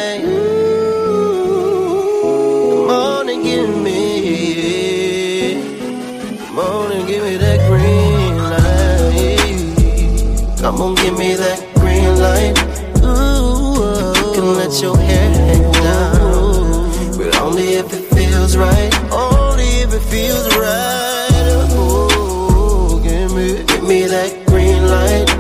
Come 10.61 10.81
on, 10.81 10.95
give 10.97 11.17
me 11.17 11.35
that 11.35 11.61
green 11.77 12.19
light. 12.19 12.59
Ooh, 13.05 13.77
you 14.19 14.33
can 14.35 14.57
let 14.57 14.81
your 14.83 14.97
hair 14.99 15.31
hang 15.31 15.71
down, 15.73 16.91
but 17.17 17.37
only 17.41 17.75
if 17.75 17.93
it 17.93 18.13
feels 18.13 18.57
right. 18.57 18.93
Only 19.13 19.83
if 19.83 19.93
it 19.95 20.03
feels 20.03 20.49
right. 20.57 21.69
Ooh, 21.79 23.01
give 23.03 23.33
me, 23.35 23.63
give 23.65 23.85
me 23.85 24.07
that 24.07 24.47
green 24.49 24.89
light. 24.89 25.31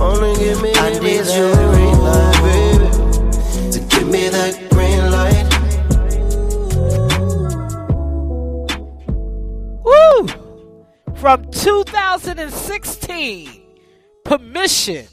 Only 0.00 0.36
give 0.38 0.62
me, 0.62 0.72
I 0.76 0.90
need 1.00 1.24
that 1.24 1.56
green 1.72 1.98
light, 2.06 2.40
baby. 2.46 2.88
To 3.72 3.78
give 3.88 4.08
me 4.08 4.28
that 4.28 4.70
green 4.70 5.10
light. 5.10 5.46
Woo! 9.84 10.28
From 11.16 11.50
2016, 11.50 13.55
Permission 14.36 15.06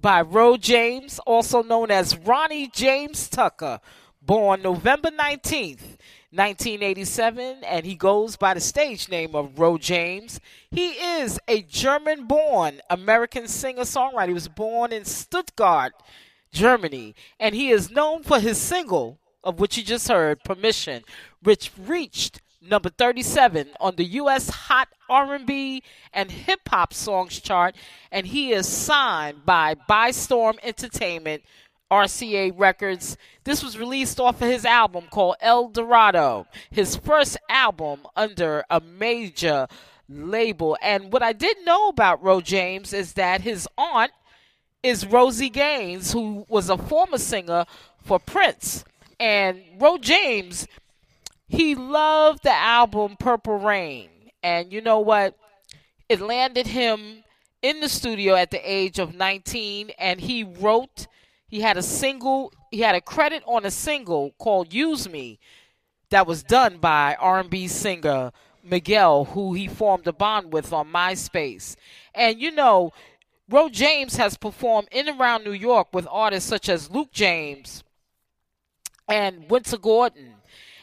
by 0.00 0.22
Ro 0.22 0.56
James, 0.56 1.18
also 1.26 1.62
known 1.62 1.90
as 1.90 2.16
Ronnie 2.16 2.68
James 2.68 3.28
Tucker, 3.28 3.80
born 4.22 4.62
November 4.62 5.10
19th, 5.10 5.98
1987, 6.30 7.64
and 7.64 7.84
he 7.84 7.94
goes 7.94 8.36
by 8.36 8.54
the 8.54 8.60
stage 8.60 9.10
name 9.10 9.34
of 9.34 9.58
Ro 9.58 9.76
James. 9.76 10.40
He 10.70 10.92
is 10.92 11.38
a 11.46 11.60
German 11.60 12.24
born 12.24 12.80
American 12.88 13.46
singer 13.46 13.82
songwriter. 13.82 14.28
He 14.28 14.32
was 14.32 14.48
born 14.48 14.90
in 14.90 15.04
Stuttgart, 15.04 15.92
Germany, 16.50 17.14
and 17.38 17.54
he 17.54 17.68
is 17.68 17.90
known 17.90 18.22
for 18.22 18.40
his 18.40 18.56
single, 18.56 19.18
of 19.44 19.60
which 19.60 19.76
you 19.76 19.82
just 19.82 20.08
heard, 20.08 20.42
Permission, 20.44 21.02
which 21.42 21.72
reached 21.76 22.40
number 22.62 22.88
37 22.88 23.70
on 23.80 23.96
the 23.96 24.04
US 24.04 24.48
Hot 24.48 24.88
R&B 25.08 25.82
and 26.12 26.30
Hip 26.30 26.68
Hop 26.68 26.94
Songs 26.94 27.40
chart 27.40 27.74
and 28.10 28.26
he 28.26 28.52
is 28.52 28.68
signed 28.68 29.44
by 29.44 29.74
Bystorm 29.74 30.58
Entertainment 30.62 31.42
RCA 31.90 32.52
Records. 32.56 33.18
This 33.44 33.62
was 33.62 33.78
released 33.78 34.18
off 34.18 34.40
of 34.40 34.48
his 34.48 34.64
album 34.64 35.04
called 35.10 35.36
El 35.40 35.68
Dorado, 35.68 36.46
his 36.70 36.96
first 36.96 37.36
album 37.50 38.06
under 38.16 38.64
a 38.70 38.80
major 38.80 39.66
label. 40.08 40.78
And 40.80 41.12
what 41.12 41.22
I 41.22 41.34
didn't 41.34 41.66
know 41.66 41.88
about 41.88 42.22
Ro 42.22 42.40
James 42.40 42.94
is 42.94 43.12
that 43.14 43.42
his 43.42 43.68
aunt 43.76 44.12
is 44.82 45.06
Rosie 45.06 45.50
Gaines, 45.50 46.12
who 46.12 46.46
was 46.48 46.70
a 46.70 46.78
former 46.78 47.18
singer 47.18 47.66
for 48.02 48.18
Prince. 48.18 48.84
And 49.20 49.62
Ro 49.78 49.98
James 49.98 50.66
he 51.52 51.74
loved 51.74 52.44
the 52.44 52.52
album 52.52 53.14
Purple 53.18 53.58
Rain. 53.58 54.08
And 54.42 54.72
you 54.72 54.80
know 54.80 55.00
what? 55.00 55.36
It 56.08 56.18
landed 56.18 56.66
him 56.66 57.24
in 57.60 57.80
the 57.80 57.90
studio 57.90 58.34
at 58.34 58.50
the 58.50 58.58
age 58.58 58.98
of 58.98 59.14
19 59.14 59.90
and 59.98 60.20
he 60.20 60.42
wrote 60.42 61.06
he 61.46 61.60
had 61.60 61.76
a 61.76 61.82
single 61.82 62.52
he 62.70 62.80
had 62.80 62.94
a 62.94 63.00
credit 63.00 63.42
on 63.46 63.66
a 63.66 63.70
single 63.70 64.32
called 64.38 64.72
Use 64.72 65.08
Me 65.08 65.38
that 66.08 66.26
was 66.26 66.42
done 66.42 66.78
by 66.78 67.16
R&B 67.20 67.68
singer 67.68 68.32
Miguel 68.64 69.26
who 69.26 69.52
he 69.52 69.68
formed 69.68 70.06
a 70.06 70.12
bond 70.12 70.52
with 70.54 70.72
on 70.72 70.90
MySpace. 70.90 71.76
And 72.14 72.40
you 72.40 72.50
know, 72.50 72.92
Ro 73.48 73.68
James 73.68 74.16
has 74.16 74.38
performed 74.38 74.88
in 74.90 75.06
and 75.06 75.20
around 75.20 75.44
New 75.44 75.52
York 75.52 75.88
with 75.92 76.08
artists 76.10 76.48
such 76.48 76.70
as 76.70 76.90
Luke 76.90 77.12
James 77.12 77.84
and 79.06 79.48
Wynter 79.50 79.76
Gordon 79.78 80.36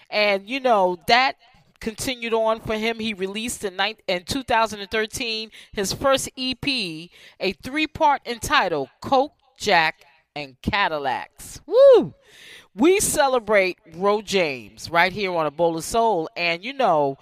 and 0.09 0.47
you 0.47 0.59
know 0.59 0.97
that 1.07 1.35
continued 1.79 2.33
on 2.33 2.59
for 2.59 2.75
him. 2.75 2.99
He 2.99 3.13
released 3.13 3.63
in, 3.63 3.79
in 4.07 4.23
2013 4.23 5.51
his 5.71 5.93
first 5.93 6.29
EP, 6.37 6.67
a 6.67 7.53
three-part 7.63 8.21
entitled 8.25 8.89
"Coke, 9.01 9.33
Jack, 9.57 10.05
and 10.35 10.61
Cadillacs." 10.61 11.61
Woo! 11.65 12.13
We 12.75 12.99
celebrate 12.99 13.77
Ro 13.95 14.21
James 14.21 14.89
right 14.89 15.11
here 15.11 15.33
on 15.33 15.45
a 15.45 15.51
Bowl 15.51 15.77
of 15.77 15.83
Soul, 15.83 16.29
and 16.35 16.63
you 16.63 16.73
know 16.73 17.17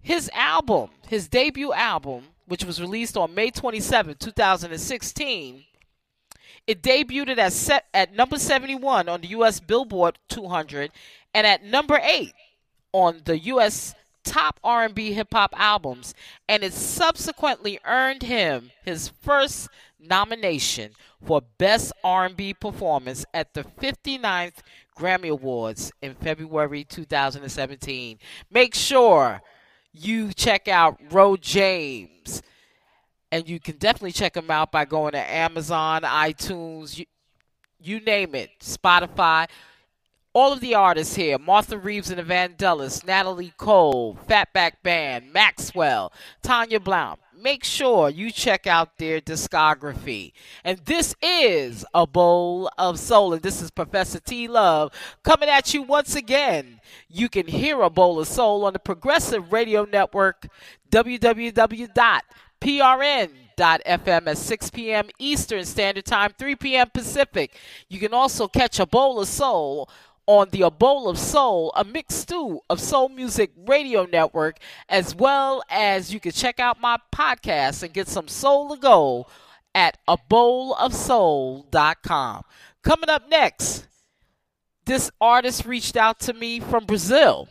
his 0.00 0.30
album, 0.32 0.90
his 1.08 1.28
debut 1.28 1.72
album, 1.72 2.24
which 2.46 2.64
was 2.64 2.80
released 2.80 3.16
on 3.16 3.34
May 3.34 3.50
27, 3.50 4.16
2016. 4.18 5.64
It 6.66 6.82
debuted 6.82 7.38
at 7.38 7.52
set 7.52 7.86
at 7.92 8.14
number 8.14 8.38
71 8.38 9.08
on 9.08 9.20
the 9.20 9.28
U.S. 9.28 9.60
Billboard 9.60 10.18
200 10.28 10.92
and 11.34 11.46
at 11.46 11.64
number 11.64 12.00
eight 12.02 12.32
on 12.92 13.22
the 13.24 13.38
U.S. 13.38 13.94
top 14.24 14.58
R&B 14.64 15.12
hip 15.12 15.28
hop 15.32 15.54
albums, 15.56 16.14
and 16.48 16.62
it 16.62 16.72
subsequently 16.72 17.78
earned 17.84 18.22
him 18.22 18.70
his 18.84 19.08
first 19.08 19.68
nomination 19.98 20.92
for 21.24 21.42
Best 21.58 21.92
R&B 22.02 22.54
Performance 22.54 23.24
at 23.34 23.54
the 23.54 23.64
59th 23.64 24.58
Grammy 24.96 25.30
Awards 25.30 25.92
in 26.02 26.14
February 26.14 26.84
2017. 26.84 28.18
Make 28.50 28.74
sure 28.74 29.40
you 29.92 30.32
check 30.32 30.68
out 30.68 31.00
Ro 31.10 31.36
James. 31.36 32.42
And 33.32 33.48
you 33.48 33.60
can 33.60 33.76
definitely 33.76 34.12
check 34.12 34.36
him 34.36 34.50
out 34.50 34.72
by 34.72 34.84
going 34.84 35.12
to 35.12 35.18
Amazon, 35.18 36.02
iTunes, 36.02 36.98
you, 36.98 37.04
you 37.80 38.00
name 38.00 38.34
it, 38.34 38.50
Spotify 38.60 39.46
all 40.32 40.52
of 40.52 40.60
the 40.60 40.74
artists 40.74 41.16
here 41.16 41.38
Martha 41.38 41.78
Reeves 41.78 42.10
and 42.10 42.18
the 42.18 42.22
Vandellas, 42.22 43.04
Natalie 43.06 43.52
Cole, 43.56 44.18
Fatback 44.28 44.74
Band, 44.82 45.32
Maxwell, 45.32 46.12
Tanya 46.42 46.80
Blount. 46.80 47.20
Make 47.36 47.64
sure 47.64 48.10
you 48.10 48.30
check 48.30 48.66
out 48.66 48.98
their 48.98 49.18
discography. 49.18 50.32
And 50.62 50.78
this 50.80 51.14
is 51.22 51.86
a 51.94 52.06
bowl 52.06 52.70
of 52.76 52.98
soul. 52.98 53.32
And 53.32 53.40
this 53.42 53.62
is 53.62 53.70
Professor 53.70 54.20
T 54.20 54.46
Love 54.46 54.92
coming 55.22 55.48
at 55.48 55.72
you 55.72 55.82
once 55.82 56.14
again. 56.14 56.80
You 57.08 57.30
can 57.30 57.46
hear 57.46 57.80
a 57.80 57.88
bowl 57.88 58.20
of 58.20 58.28
soul 58.28 58.66
on 58.66 58.74
the 58.74 58.78
Progressive 58.78 59.54
Radio 59.54 59.86
Network, 59.86 60.48
www.prn.fm 60.90 61.88
at 64.26 64.38
6 64.38 64.70
p.m. 64.70 65.08
Eastern 65.18 65.64
Standard 65.64 66.04
Time, 66.04 66.34
3 66.38 66.56
p.m. 66.56 66.90
Pacific. 66.92 67.56
You 67.88 67.98
can 68.00 68.12
also 68.12 68.48
catch 68.48 68.78
a 68.78 68.84
bowl 68.86 69.18
of 69.18 69.28
soul 69.28 69.88
on 70.30 70.48
the 70.50 70.62
A 70.62 70.70
Bowl 70.70 71.08
of 71.08 71.18
Soul, 71.18 71.72
a 71.74 71.82
mixed 71.82 72.20
stew 72.20 72.60
of 72.70 72.80
soul 72.80 73.08
music 73.08 73.50
radio 73.66 74.04
network, 74.04 74.58
as 74.88 75.12
well 75.12 75.60
as 75.68 76.14
you 76.14 76.20
can 76.20 76.30
check 76.30 76.60
out 76.60 76.80
my 76.80 76.98
podcast 77.12 77.82
and 77.82 77.92
get 77.92 78.06
some 78.06 78.28
soul 78.28 78.72
to 78.72 78.80
go 78.80 79.26
at 79.74 79.98
a 80.06 80.16
bowlofsoul.com. 80.30 82.44
Coming 82.84 83.10
up 83.10 83.28
next, 83.28 83.88
this 84.84 85.10
artist 85.20 85.66
reached 85.66 85.96
out 85.96 86.20
to 86.20 86.32
me 86.32 86.60
from 86.60 86.84
Brazil, 86.84 87.48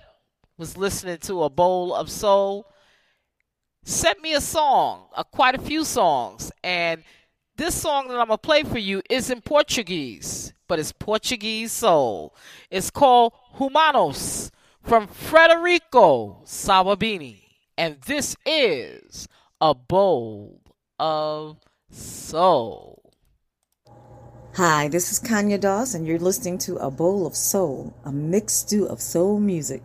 was 0.57 0.77
listening 0.77 1.17
to 1.17 1.43
A 1.43 1.49
Bowl 1.49 1.93
of 1.93 2.09
Soul, 2.09 2.65
sent 3.83 4.21
me 4.21 4.35
a 4.35 4.39
song, 4.39 5.07
uh, 5.17 5.23
quite 5.23 5.53
a 5.53 5.61
few 5.61 5.83
songs, 5.83 6.49
and 6.63 7.03
this 7.59 7.75
song 7.75 8.07
that 8.07 8.17
I'm 8.17 8.27
going 8.27 8.37
to 8.37 8.41
play 8.41 8.63
for 8.63 8.77
you 8.77 9.01
is 9.09 9.29
in 9.29 9.41
Portuguese, 9.41 10.53
but 10.69 10.79
it's 10.79 10.93
Portuguese 10.93 11.73
soul. 11.73 12.33
It's 12.71 12.89
called 12.89 13.33
Humanos 13.57 14.49
from 14.81 15.09
Frederico 15.09 16.41
Sawabini. 16.45 17.41
And 17.77 17.97
this 18.05 18.37
is 18.45 19.27
a 19.59 19.75
bowl 19.75 20.61
of 20.99 21.57
soul. 21.91 23.11
Hi, 24.55 24.87
this 24.87 25.11
is 25.11 25.19
Kanya 25.19 25.57
Dawes, 25.57 25.93
and 25.93 26.07
you're 26.07 26.17
listening 26.17 26.59
to 26.59 26.77
A 26.77 26.89
Bowl 26.89 27.27
of 27.27 27.35
Soul, 27.35 27.93
a 28.05 28.11
mixed 28.11 28.67
stew 28.67 28.85
of 28.85 29.01
soul 29.01 29.37
music. 29.37 29.83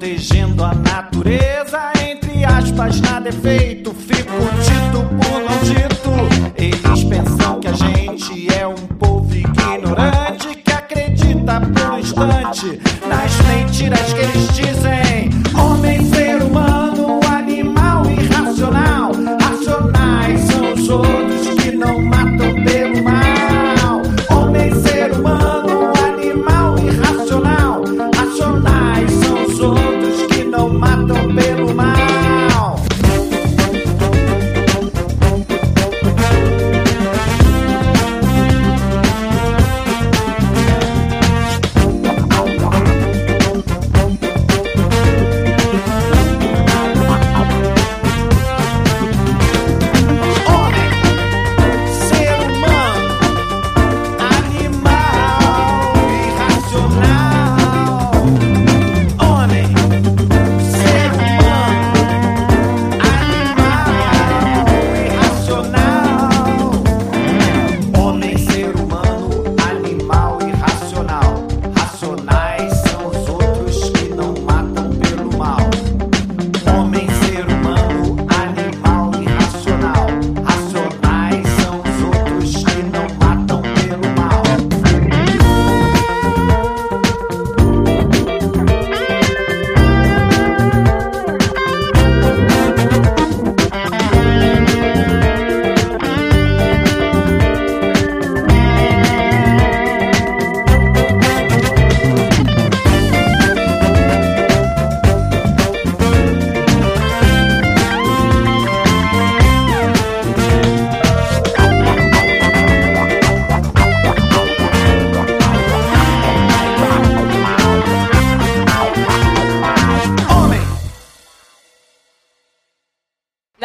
Protegendo 0.00 0.64
a 0.64 0.74
natureza. 0.74 1.92
Entre 2.08 2.42
aspas, 2.42 3.02
nada 3.02 3.28
é 3.28 3.32
feito, 3.32 3.92
fico 3.92 4.32
dito 4.64 5.04
por 5.04 5.42
não 5.42 5.62
dito. 5.62 5.89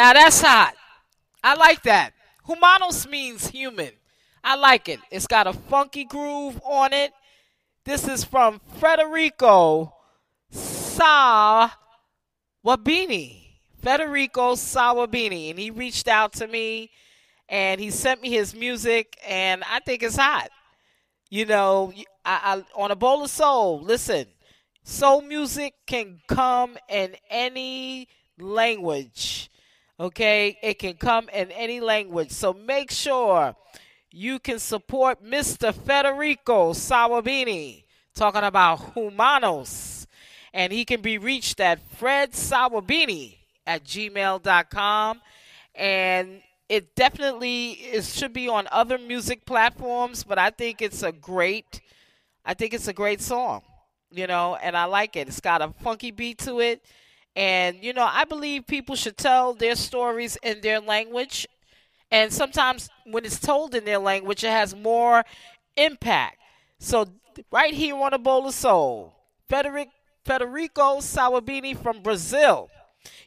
Now 0.06 0.14
that's 0.14 0.39
hot. 0.39 0.76
I 1.43 1.56
like 1.56 1.82
that. 1.82 2.14
Humanos 2.45 3.08
means 3.08 3.47
human. 3.47 3.89
I 4.43 4.56
like 4.56 4.88
it. 4.88 4.99
It's 5.10 5.26
got 5.26 5.47
a 5.47 5.53
funky 5.53 6.06
groove 6.06 6.62
on 6.64 6.93
it. 6.93 7.12
This 7.86 8.08
is 8.08 8.24
from 8.24 8.62
Federico 8.78 9.91
Sawabini. 10.53 11.80
Federico 13.82 14.53
Sawabini. 14.53 15.49
And 15.49 15.58
he 15.58 15.72
reached 15.72 16.08
out 16.08 16.34
to 16.34 16.45
me 16.45 16.91
and 17.49 17.82
he 17.82 17.89
sent 17.89 18.22
me 18.22 18.30
his 18.30 18.53
music, 18.53 19.18
and 19.28 19.64
I 19.64 19.80
think 19.80 20.03
it's 20.03 20.18
hot. 20.18 20.51
You 21.32 21.47
know, 21.47 21.91
I, 22.24 22.64
I, 22.76 22.80
on 22.80 22.91
a 22.91 22.95
bowl 22.95 23.24
of 23.24 23.32
soul, 23.32 23.82
listen, 23.82 24.28
soul 24.84 25.24
music 25.24 25.74
can 25.88 26.22
come 26.28 26.78
in 26.89 27.16
any 27.32 28.08
language. 28.38 29.49
Okay, 29.98 30.58
it 30.62 30.78
can 30.78 30.96
come 30.96 31.30
in 31.30 31.52
any 31.52 31.80
language. 31.80 32.32
So 32.32 32.54
make 32.54 32.91
sure 32.91 33.56
you 34.12 34.39
can 34.39 34.60
support 34.60 35.24
Mr. 35.24 35.74
Federico 35.74 36.74
Sawabini 36.74 37.84
talking 38.14 38.43
about 38.43 38.93
humanos. 38.93 40.06
And 40.54 40.74
he 40.74 40.84
can 40.84 41.02
be 41.02 41.18
reached 41.18 41.60
at 41.60 41.80
Fred 41.98 42.32
Sawabini 42.34 43.38
at 43.66 43.86
gmail.com. 43.86 45.22
And 45.76 46.41
it 46.68 46.96
definitely 46.96 47.72
is, 47.72 48.16
should 48.16 48.34
be 48.34 48.50
on 48.50 48.68
other 48.72 48.98
music 48.98 49.46
platforms, 49.46 50.24
but 50.24 50.38
I 50.38 50.50
think 50.50 50.82
it's 50.82 51.04
a 51.04 51.12
great 51.12 51.82
I 52.48 52.54
think 52.54 52.74
it's 52.74 52.88
a 52.88 52.93
great 52.93 53.22
song. 53.22 53.62
You 54.12 54.28
know, 54.28 54.56
and 54.56 54.78
I 54.78 54.86
like 54.86 55.16
it. 55.16 55.28
It's 55.28 55.41
got 55.41 55.62
a 55.62 55.74
funky 55.82 56.12
beat 56.12 56.38
to 56.39 56.60
it. 56.60 56.86
And, 57.36 57.78
you 57.82 57.94
know, 57.94 58.08
I 58.10 58.24
believe 58.24 58.66
people 58.66 58.96
should 58.96 59.18
tell 59.18 59.54
their 59.54 59.76
stories 59.76 60.38
in 60.42 60.62
their 60.62 60.80
language. 60.80 61.48
And 62.12 62.32
sometimes 62.32 62.90
when 63.06 63.26
it's 63.26 63.40
told 63.40 63.76
in 63.76 63.84
their 63.84 64.00
language, 64.00 64.44
it 64.44 64.52
has 64.52 64.76
more 64.76 65.24
impact. 65.76 66.38
So, 66.80 67.08
right 67.52 67.74
here 67.74 67.96
on 67.96 68.14
a 68.14 68.18
bowl 68.18 68.48
of 68.48 68.54
soul, 68.54 69.14
Frederic, 69.50 69.90
Federico 70.26 70.98
Sawabini 70.98 71.78
from 71.78 72.02
Brazil. 72.02 72.70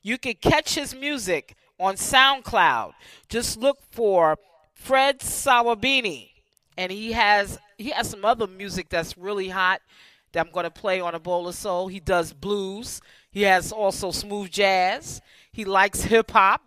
You 0.03 0.19
can 0.19 0.35
catch 0.35 0.75
his 0.75 0.95
music 0.95 1.55
on 1.79 1.95
SoundCloud. 1.95 2.93
Just 3.29 3.57
look 3.57 3.79
for 3.91 4.37
Fred 4.75 5.21
Sawabini. 5.21 6.31
And 6.77 6.91
he 6.91 7.13
has 7.13 7.59
he 7.77 7.91
has 7.91 8.11
some 8.11 8.25
other 8.25 8.47
music 8.47 8.89
that's 8.89 9.17
really 9.17 9.49
hot 9.49 9.81
that 10.33 10.45
I'm 10.45 10.53
going 10.53 10.65
to 10.65 10.71
play 10.71 11.01
on 11.01 11.15
a 11.15 11.21
bowl 11.21 11.47
of 11.47 11.55
soul. 11.55 11.87
He 11.87 12.01
does 12.01 12.33
blues. 12.33 13.01
He 13.39 13.45
has 13.45 13.71
also 13.71 14.11
smooth 14.11 14.51
jazz. 14.51 15.21
He 15.53 15.65
likes 15.65 16.03
hip 16.03 16.33
hop. 16.33 16.61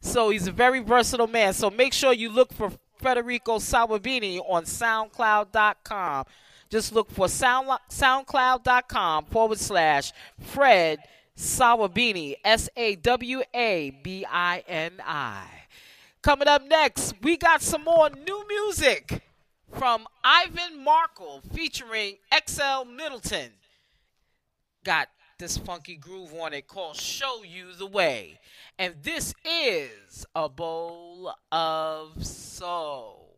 So 0.00 0.30
he's 0.30 0.46
a 0.46 0.52
very 0.52 0.78
versatile 0.78 1.26
man. 1.26 1.52
So 1.54 1.70
make 1.70 1.92
sure 1.92 2.12
you 2.12 2.30
look 2.30 2.52
for 2.52 2.70
Federico 2.98 3.58
Sawabini 3.58 4.38
on 4.48 4.62
SoundCloud.com. 4.62 6.26
Just 6.70 6.92
look 6.92 7.10
for 7.10 7.26
sound, 7.26 7.66
SoundCloud.com 7.90 9.24
forward 9.24 9.58
slash 9.58 10.12
Fred 10.38 11.00
Sawabini, 11.36 12.36
S 12.44 12.68
A 12.76 12.94
W 12.94 13.42
A 13.52 13.90
B 14.04 14.24
I 14.30 14.62
N 14.68 14.92
I. 15.04 15.48
Coming 16.22 16.46
up 16.46 16.64
next, 16.64 17.14
we 17.22 17.36
got 17.36 17.60
some 17.60 17.82
more 17.82 18.08
new 18.10 18.46
music 18.46 19.20
from 19.72 20.06
Ivan 20.22 20.84
Markel 20.84 21.42
featuring 21.52 22.18
XL 22.32 22.84
Middleton. 22.84 23.50
Got 24.84 25.08
this 25.38 25.58
funky 25.58 25.96
groove 25.96 26.32
on 26.34 26.52
it 26.52 26.68
called 26.68 26.96
Show 26.96 27.42
You 27.42 27.72
the 27.72 27.86
Way. 27.86 28.38
And 28.78 28.94
this 29.02 29.34
is 29.44 30.24
a 30.34 30.48
bowl 30.48 31.34
of 31.50 32.24
soul. 32.24 33.36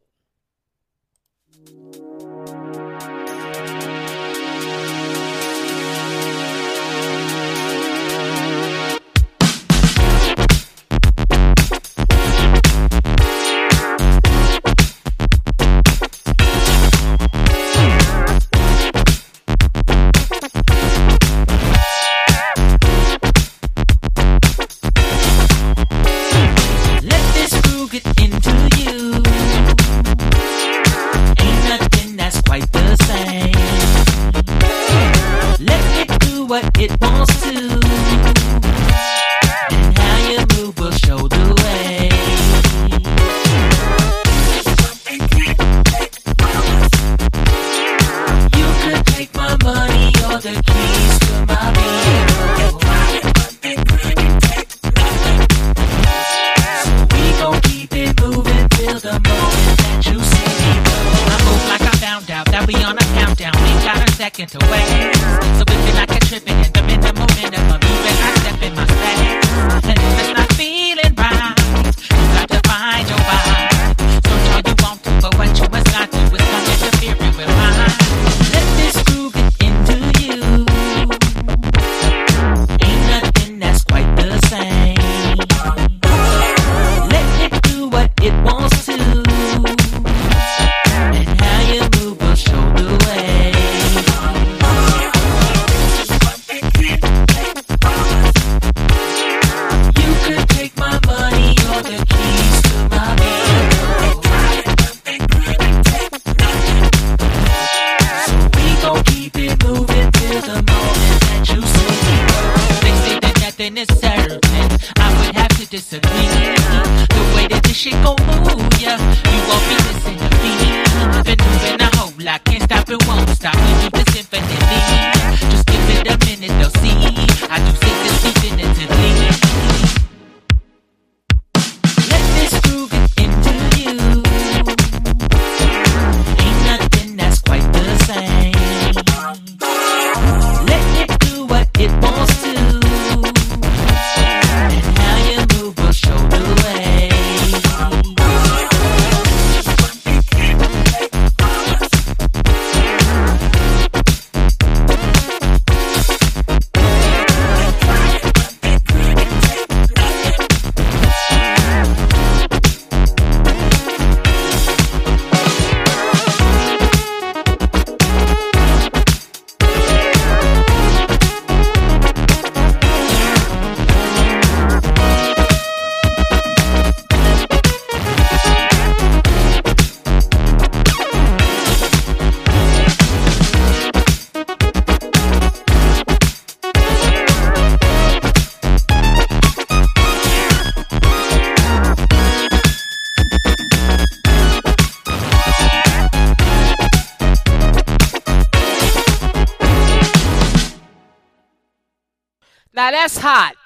Hot. 203.29 203.57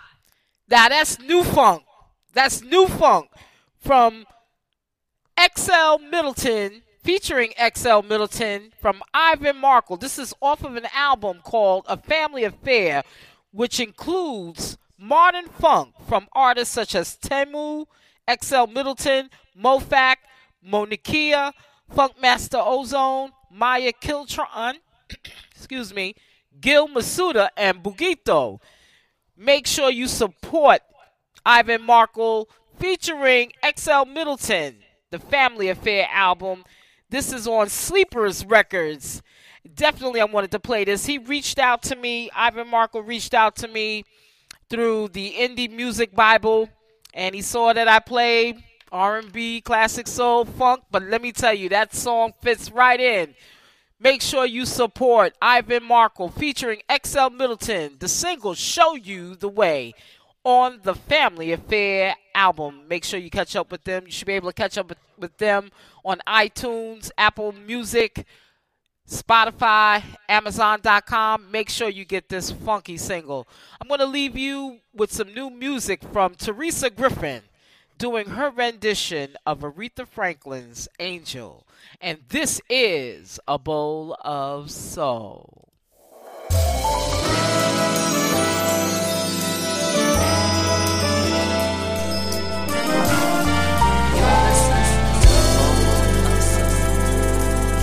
Now 0.71 0.89
that's 0.89 1.19
new 1.19 1.45
funk. 1.45 1.83
That's 2.33 2.63
new 2.63 2.89
funk 2.89 3.29
from 3.79 4.25
XL 5.39 5.99
Middleton, 6.11 6.81
featuring 7.05 7.53
XL 7.75 8.01
Middleton 8.01 8.73
from 8.81 9.03
Ivan 9.13 9.59
Markel. 9.59 9.99
This 9.99 10.19
is 10.19 10.33
off 10.41 10.65
of 10.65 10.77
an 10.77 10.87
album 10.95 11.41
called 11.43 11.85
A 11.89 11.99
Family 11.99 12.45
Affair, 12.45 13.03
which 13.51 13.81
includes 13.81 14.79
modern 14.99 15.49
funk 15.49 15.93
from 16.09 16.27
artists 16.33 16.73
such 16.73 16.95
as 16.95 17.19
Temu, 17.19 17.85
XL 18.43 18.65
Middleton, 18.65 19.29
Mofak, 19.63 20.17
Moniquea, 20.67 21.53
Funkmaster 21.95 22.67
Ozone, 22.67 23.33
Maya 23.53 23.93
Kiltron, 23.93 24.77
excuse 25.55 25.93
me, 25.93 26.15
Gil 26.63 26.89
Masuda, 26.89 27.51
and 27.59 27.83
Bugito. 27.83 28.59
Make 29.43 29.67
sure 29.67 29.91
you 29.91 30.07
support 30.07 30.83
Ivan 31.47 31.81
Markel 31.81 32.47
featuring 32.79 33.53
XL 33.65 34.05
Middleton, 34.05 34.77
the 35.11 35.19
Family 35.19 35.71
Affair 35.71 36.07
album. 36.13 36.63
This 37.09 37.33
is 37.33 37.49
on 37.49 37.71
Sleepers 37.71 38.45
Records. 38.45 39.23
Definitely, 39.75 40.21
I 40.21 40.27
wanted 40.27 40.51
to 40.51 40.61
play 40.61 40.85
this. 40.85 41.07
He 41.07 41.17
reached 41.17 41.59
out 41.59 41.81
to 41.85 41.97
me. 41.97 42.29
Ivan 42.37 42.69
Markel 42.69 43.03
reached 43.03 43.33
out 43.33 43.57
to 43.57 43.69
me 43.69 44.05
through 44.69 45.09
the 45.09 45.33
Indie 45.39 45.71
Music 45.71 46.15
Bible, 46.15 46.69
and 47.15 47.35
he 47.35 47.41
saw 47.41 47.73
that 47.73 47.89
I 47.89 47.99
played 47.99 48.63
R&B, 48.93 49.63
classic 49.63 50.07
soul, 50.07 50.45
funk. 50.45 50.83
But 50.91 51.05
let 51.05 51.23
me 51.23 51.33
tell 51.33 51.55
you, 51.55 51.71
that 51.71 51.95
song 51.95 52.35
fits 52.43 52.71
right 52.71 53.01
in. 53.01 53.35
Make 54.03 54.23
sure 54.23 54.47
you 54.47 54.65
support 54.65 55.35
Ivan 55.43 55.85
Markel 55.85 56.31
featuring 56.31 56.81
XL 56.91 57.29
Middleton, 57.29 57.97
the 57.99 58.09
single 58.09 58.55
Show 58.55 58.95
You 58.95 59.35
the 59.35 59.49
Way 59.49 59.93
on 60.43 60.81
the 60.85 60.95
Family 60.95 61.53
Affair 61.53 62.17
album. 62.35 62.89
Make 62.89 63.05
sure 63.05 63.21
you 63.21 63.29
catch 63.29 63.55
up 63.57 63.71
with 63.71 63.85
them. 63.85 64.07
You 64.07 64.11
should 64.11 64.27
be 64.27 64.33
able 64.33 64.49
to 64.49 64.55
catch 64.55 64.79
up 64.79 64.89
with, 64.89 64.97
with 65.19 65.37
them 65.37 65.71
on 66.03 66.23
iTunes, 66.27 67.11
Apple 67.19 67.53
Music, 67.53 68.25
Spotify, 69.07 70.03
Amazon.com. 70.31 71.51
Make 71.51 71.69
sure 71.69 71.91
you 71.91 72.07
get 72.07 72.31
this 72.31 72.51
funky 72.51 72.97
single. 72.97 73.47
I'm 73.83 73.89
going 73.89 74.01
to 74.01 74.07
leave 74.07 74.35
you 74.35 74.79
with 74.95 75.13
some 75.13 75.35
new 75.35 75.51
music 75.51 76.03
from 76.11 76.37
Terisa 76.37 76.95
Griffin 76.95 77.43
doing 78.01 78.31
her 78.31 78.49
rendition 78.49 79.37
of 79.45 79.59
Aretha 79.61 80.09
Franklin's 80.09 80.89
Angel. 80.99 81.67
And 82.01 82.19
this 82.31 82.59
is 82.71 83.39
A 83.47 83.59
Bowl 83.59 84.17
of 84.25 84.71
Soul. 84.71 85.69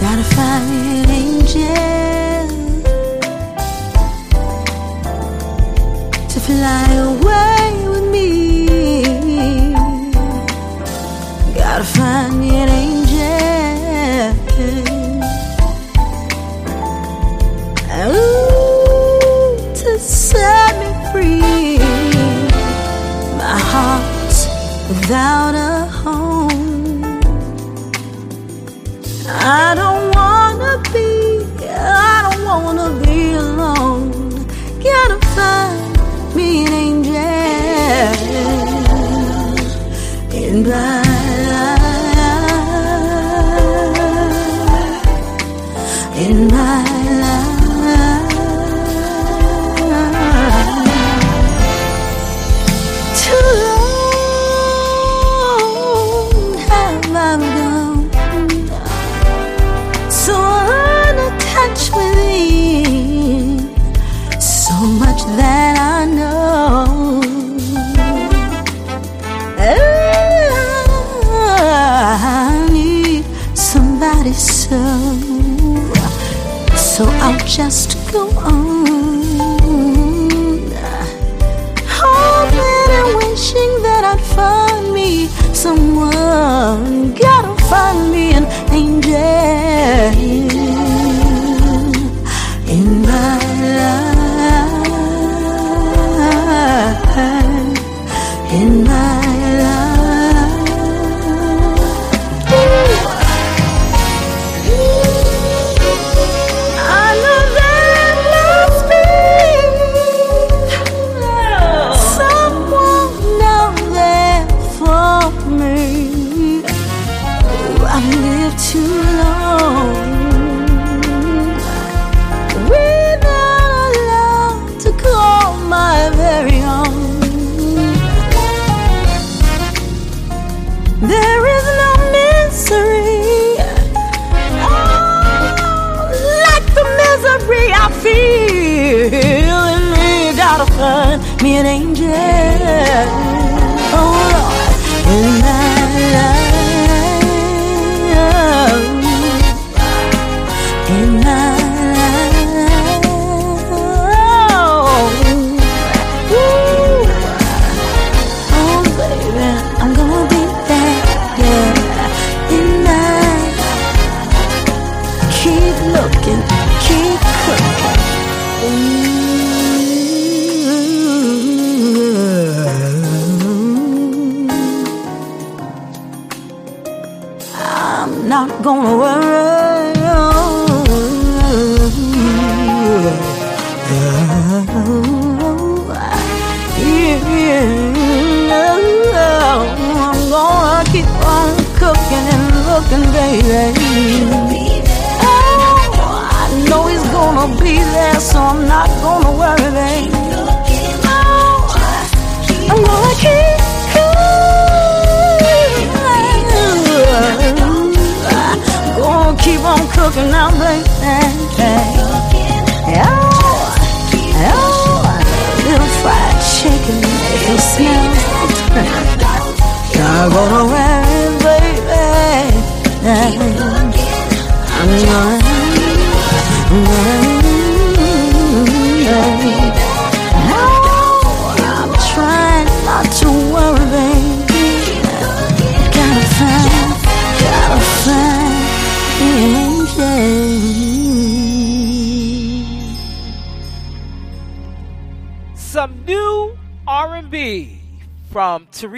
Gotta 0.02 0.24
find 0.24 0.66
an 0.74 1.10
angel 1.12 1.62
to 6.28 6.40
fly 6.40 6.94
away 6.94 7.57
without 25.08 25.56
a 25.56 25.86
home. 26.04 27.02
I 29.26 29.74
don't 29.74 30.06
wanna 30.14 30.84
be, 30.92 31.46
I 31.66 32.18
don't 32.26 32.44
wanna 32.44 32.90
be 33.06 33.32
alone. 33.32 34.12
Gotta 34.84 35.20
find 35.36 36.36
me 36.36 36.66
an 36.66 36.74
angel 36.74 37.14
in 40.44 40.68
my 40.68 40.97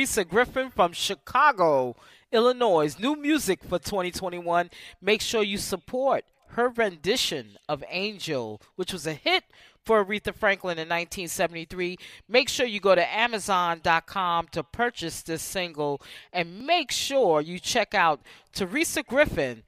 Terisa 0.09 0.27
Griffin 0.27 0.71
from 0.71 0.91
Chicago, 0.91 1.95
Illinois. 2.31 2.97
New 2.97 3.15
music 3.15 3.63
for 3.63 3.77
2021. 3.77 4.71
Make 4.99 5.21
sure 5.21 5.43
you 5.43 5.59
support 5.59 6.25
her 6.53 6.69
rendition 6.69 7.59
of 7.67 7.83
Angel, 7.89 8.59
which 8.75 8.91
was 8.91 9.05
a 9.05 9.13
hit 9.13 9.43
for 9.85 10.03
Aretha 10.03 10.33
Franklin 10.33 10.79
in 10.79 10.89
1973. 10.89 11.95
Make 12.27 12.49
sure 12.49 12.65
you 12.65 12.79
go 12.79 12.95
to 12.95 13.15
Amazon.com 13.15 14.47
to 14.47 14.63
purchase 14.63 15.21
this 15.21 15.43
single 15.43 16.01
and 16.33 16.65
make 16.65 16.89
sure 16.89 17.39
you 17.39 17.59
check 17.59 17.93
out 17.93 18.19
Terisa 18.51 19.05
Griffin 19.05 19.61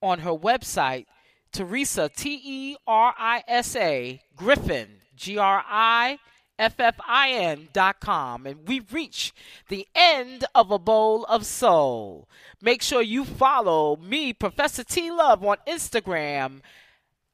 on 0.00 0.20
her 0.20 0.32
website, 0.32 1.04
Terisa, 1.52 2.10
T 2.14 2.40
E 2.42 2.76
R 2.86 3.14
I 3.18 3.44
S 3.46 3.76
A, 3.76 4.22
Griffin, 4.34 4.88
G 5.14 5.36
R 5.36 5.62
I 5.68 6.18
F 6.58 6.78
F 6.78 6.96
I 7.06 7.30
N 7.30 7.68
dot 7.72 8.00
com. 8.00 8.46
And 8.46 8.68
we 8.68 8.80
reach 8.90 9.32
the 9.68 9.86
end 9.94 10.44
of 10.54 10.70
a 10.70 10.78
bowl 10.78 11.24
of 11.24 11.46
soul. 11.46 12.28
Make 12.60 12.82
sure 12.82 13.02
you 13.02 13.24
follow 13.24 13.96
me, 13.96 14.32
Professor 14.32 14.84
T 14.84 15.10
Love, 15.10 15.44
on 15.44 15.56
Instagram 15.66 16.60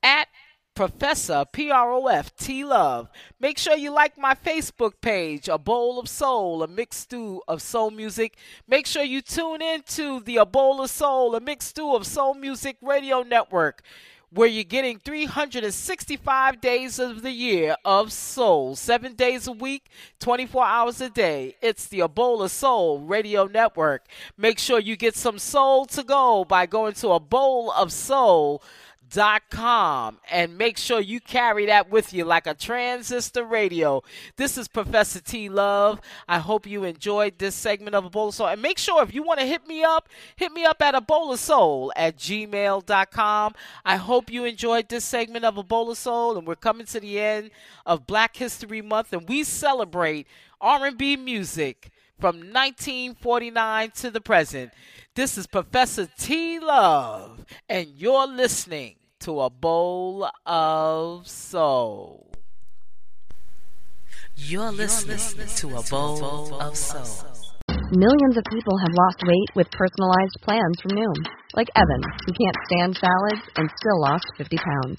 at 0.02 0.28
Professor 0.74 1.44
P 1.52 1.72
R 1.72 1.92
O 1.92 2.06
F 2.06 2.34
T 2.36 2.64
Love. 2.64 3.08
Make 3.40 3.58
sure 3.58 3.76
you 3.76 3.90
like 3.90 4.16
my 4.16 4.34
Facebook 4.34 4.92
page, 5.00 5.48
A 5.48 5.58
Bowl 5.58 5.98
of 5.98 6.08
Soul, 6.08 6.62
a 6.62 6.68
mixed 6.68 7.00
stew 7.00 7.42
of 7.48 7.60
soul 7.60 7.90
music. 7.90 8.38
Make 8.68 8.86
sure 8.86 9.02
you 9.02 9.20
tune 9.20 9.60
into 9.60 10.20
the 10.20 10.36
A 10.36 10.46
Bowl 10.46 10.80
of 10.80 10.88
Soul, 10.88 11.34
a 11.34 11.40
mixed 11.40 11.70
stew 11.70 11.96
of 11.96 12.06
soul 12.06 12.34
music 12.34 12.76
radio 12.80 13.22
network, 13.22 13.82
where 14.30 14.48
you're 14.48 14.64
getting 14.64 14.98
365 14.98 16.60
days 16.60 16.98
of 16.98 17.22
the 17.22 17.30
year 17.30 17.76
of 17.84 18.12
soul, 18.12 18.76
seven 18.76 19.14
days 19.14 19.46
a 19.46 19.52
week, 19.52 19.86
24 20.20 20.66
hours 20.66 21.00
a 21.00 21.08
day. 21.08 21.56
It's 21.62 21.86
the 21.86 22.00
A 22.00 22.08
Bowl 22.08 22.42
of 22.42 22.50
Soul 22.50 23.00
radio 23.00 23.46
network. 23.46 24.06
Make 24.36 24.58
sure 24.58 24.78
you 24.78 24.96
get 24.96 25.16
some 25.16 25.38
soul 25.38 25.86
to 25.86 26.02
go 26.02 26.44
by 26.44 26.66
going 26.66 26.92
to 26.94 27.08
a 27.10 27.20
bowl 27.20 27.72
of 27.72 27.90
soul 27.90 28.62
com 29.50 30.18
and 30.30 30.58
make 30.58 30.78
sure 30.78 31.00
you 31.00 31.20
carry 31.20 31.66
that 31.66 31.90
with 31.90 32.12
you 32.12 32.24
like 32.24 32.46
a 32.46 32.54
transistor 32.54 33.44
radio. 33.44 34.02
This 34.36 34.58
is 34.58 34.68
Professor 34.68 35.20
T 35.20 35.48
Love. 35.48 36.00
I 36.28 36.38
hope 36.38 36.66
you 36.66 36.84
enjoyed 36.84 37.38
this 37.38 37.54
segment 37.54 37.94
of 37.94 38.04
A 38.04 38.10
Bowl 38.10 38.28
of 38.28 38.34
Soul. 38.34 38.48
And 38.48 38.62
make 38.62 38.78
sure 38.78 39.02
if 39.02 39.14
you 39.14 39.22
want 39.22 39.40
to 39.40 39.46
hit 39.46 39.66
me 39.66 39.82
up, 39.82 40.08
hit 40.36 40.52
me 40.52 40.64
up 40.64 40.80
at 40.82 40.94
a 40.94 41.00
bowl 41.00 41.32
of 41.32 41.38
soul 41.38 41.92
at 41.96 42.16
gmail.com. 42.16 43.54
I 43.84 43.96
hope 43.96 44.30
you 44.30 44.44
enjoyed 44.44 44.88
this 44.88 45.04
segment 45.04 45.44
of 45.44 45.56
A 45.58 45.62
Bowl 45.62 45.90
of 45.90 45.98
Soul 45.98 46.36
and 46.36 46.46
we're 46.46 46.54
coming 46.54 46.86
to 46.86 47.00
the 47.00 47.18
end 47.18 47.50
of 47.86 48.06
Black 48.06 48.36
History 48.36 48.82
Month 48.82 49.12
and 49.12 49.28
we 49.28 49.44
celebrate 49.44 50.26
R&B 50.60 51.16
music 51.16 51.90
from 52.18 52.36
1949 52.36 53.90
to 53.92 54.10
the 54.10 54.20
present. 54.20 54.72
This 55.14 55.38
is 55.38 55.46
Professor 55.46 56.08
T 56.18 56.58
Love, 56.60 57.44
and 57.68 57.88
you're 57.96 58.26
listening 58.26 58.97
to 59.20 59.40
a 59.40 59.50
bowl 59.50 60.28
of 60.46 61.26
soul. 61.26 62.30
You're 64.36 64.70
listening 64.70 65.48
to 65.56 65.76
a 65.76 65.82
bowl 65.90 66.54
of 66.60 66.76
soul. 66.76 67.26
Millions 67.90 68.36
of 68.36 68.44
people 68.52 68.78
have 68.78 68.94
lost 68.94 69.22
weight 69.26 69.50
with 69.56 69.70
personalized 69.72 70.36
plans 70.42 70.80
from 70.80 70.92
Noom, 70.92 71.26
like 71.54 71.68
Evan, 71.74 72.02
who 72.26 72.32
can't 72.32 72.56
stand 72.70 72.96
salads 72.96 73.42
and 73.56 73.68
still 73.80 74.00
lost 74.00 74.24
50 74.36 74.56
pounds. 74.56 74.98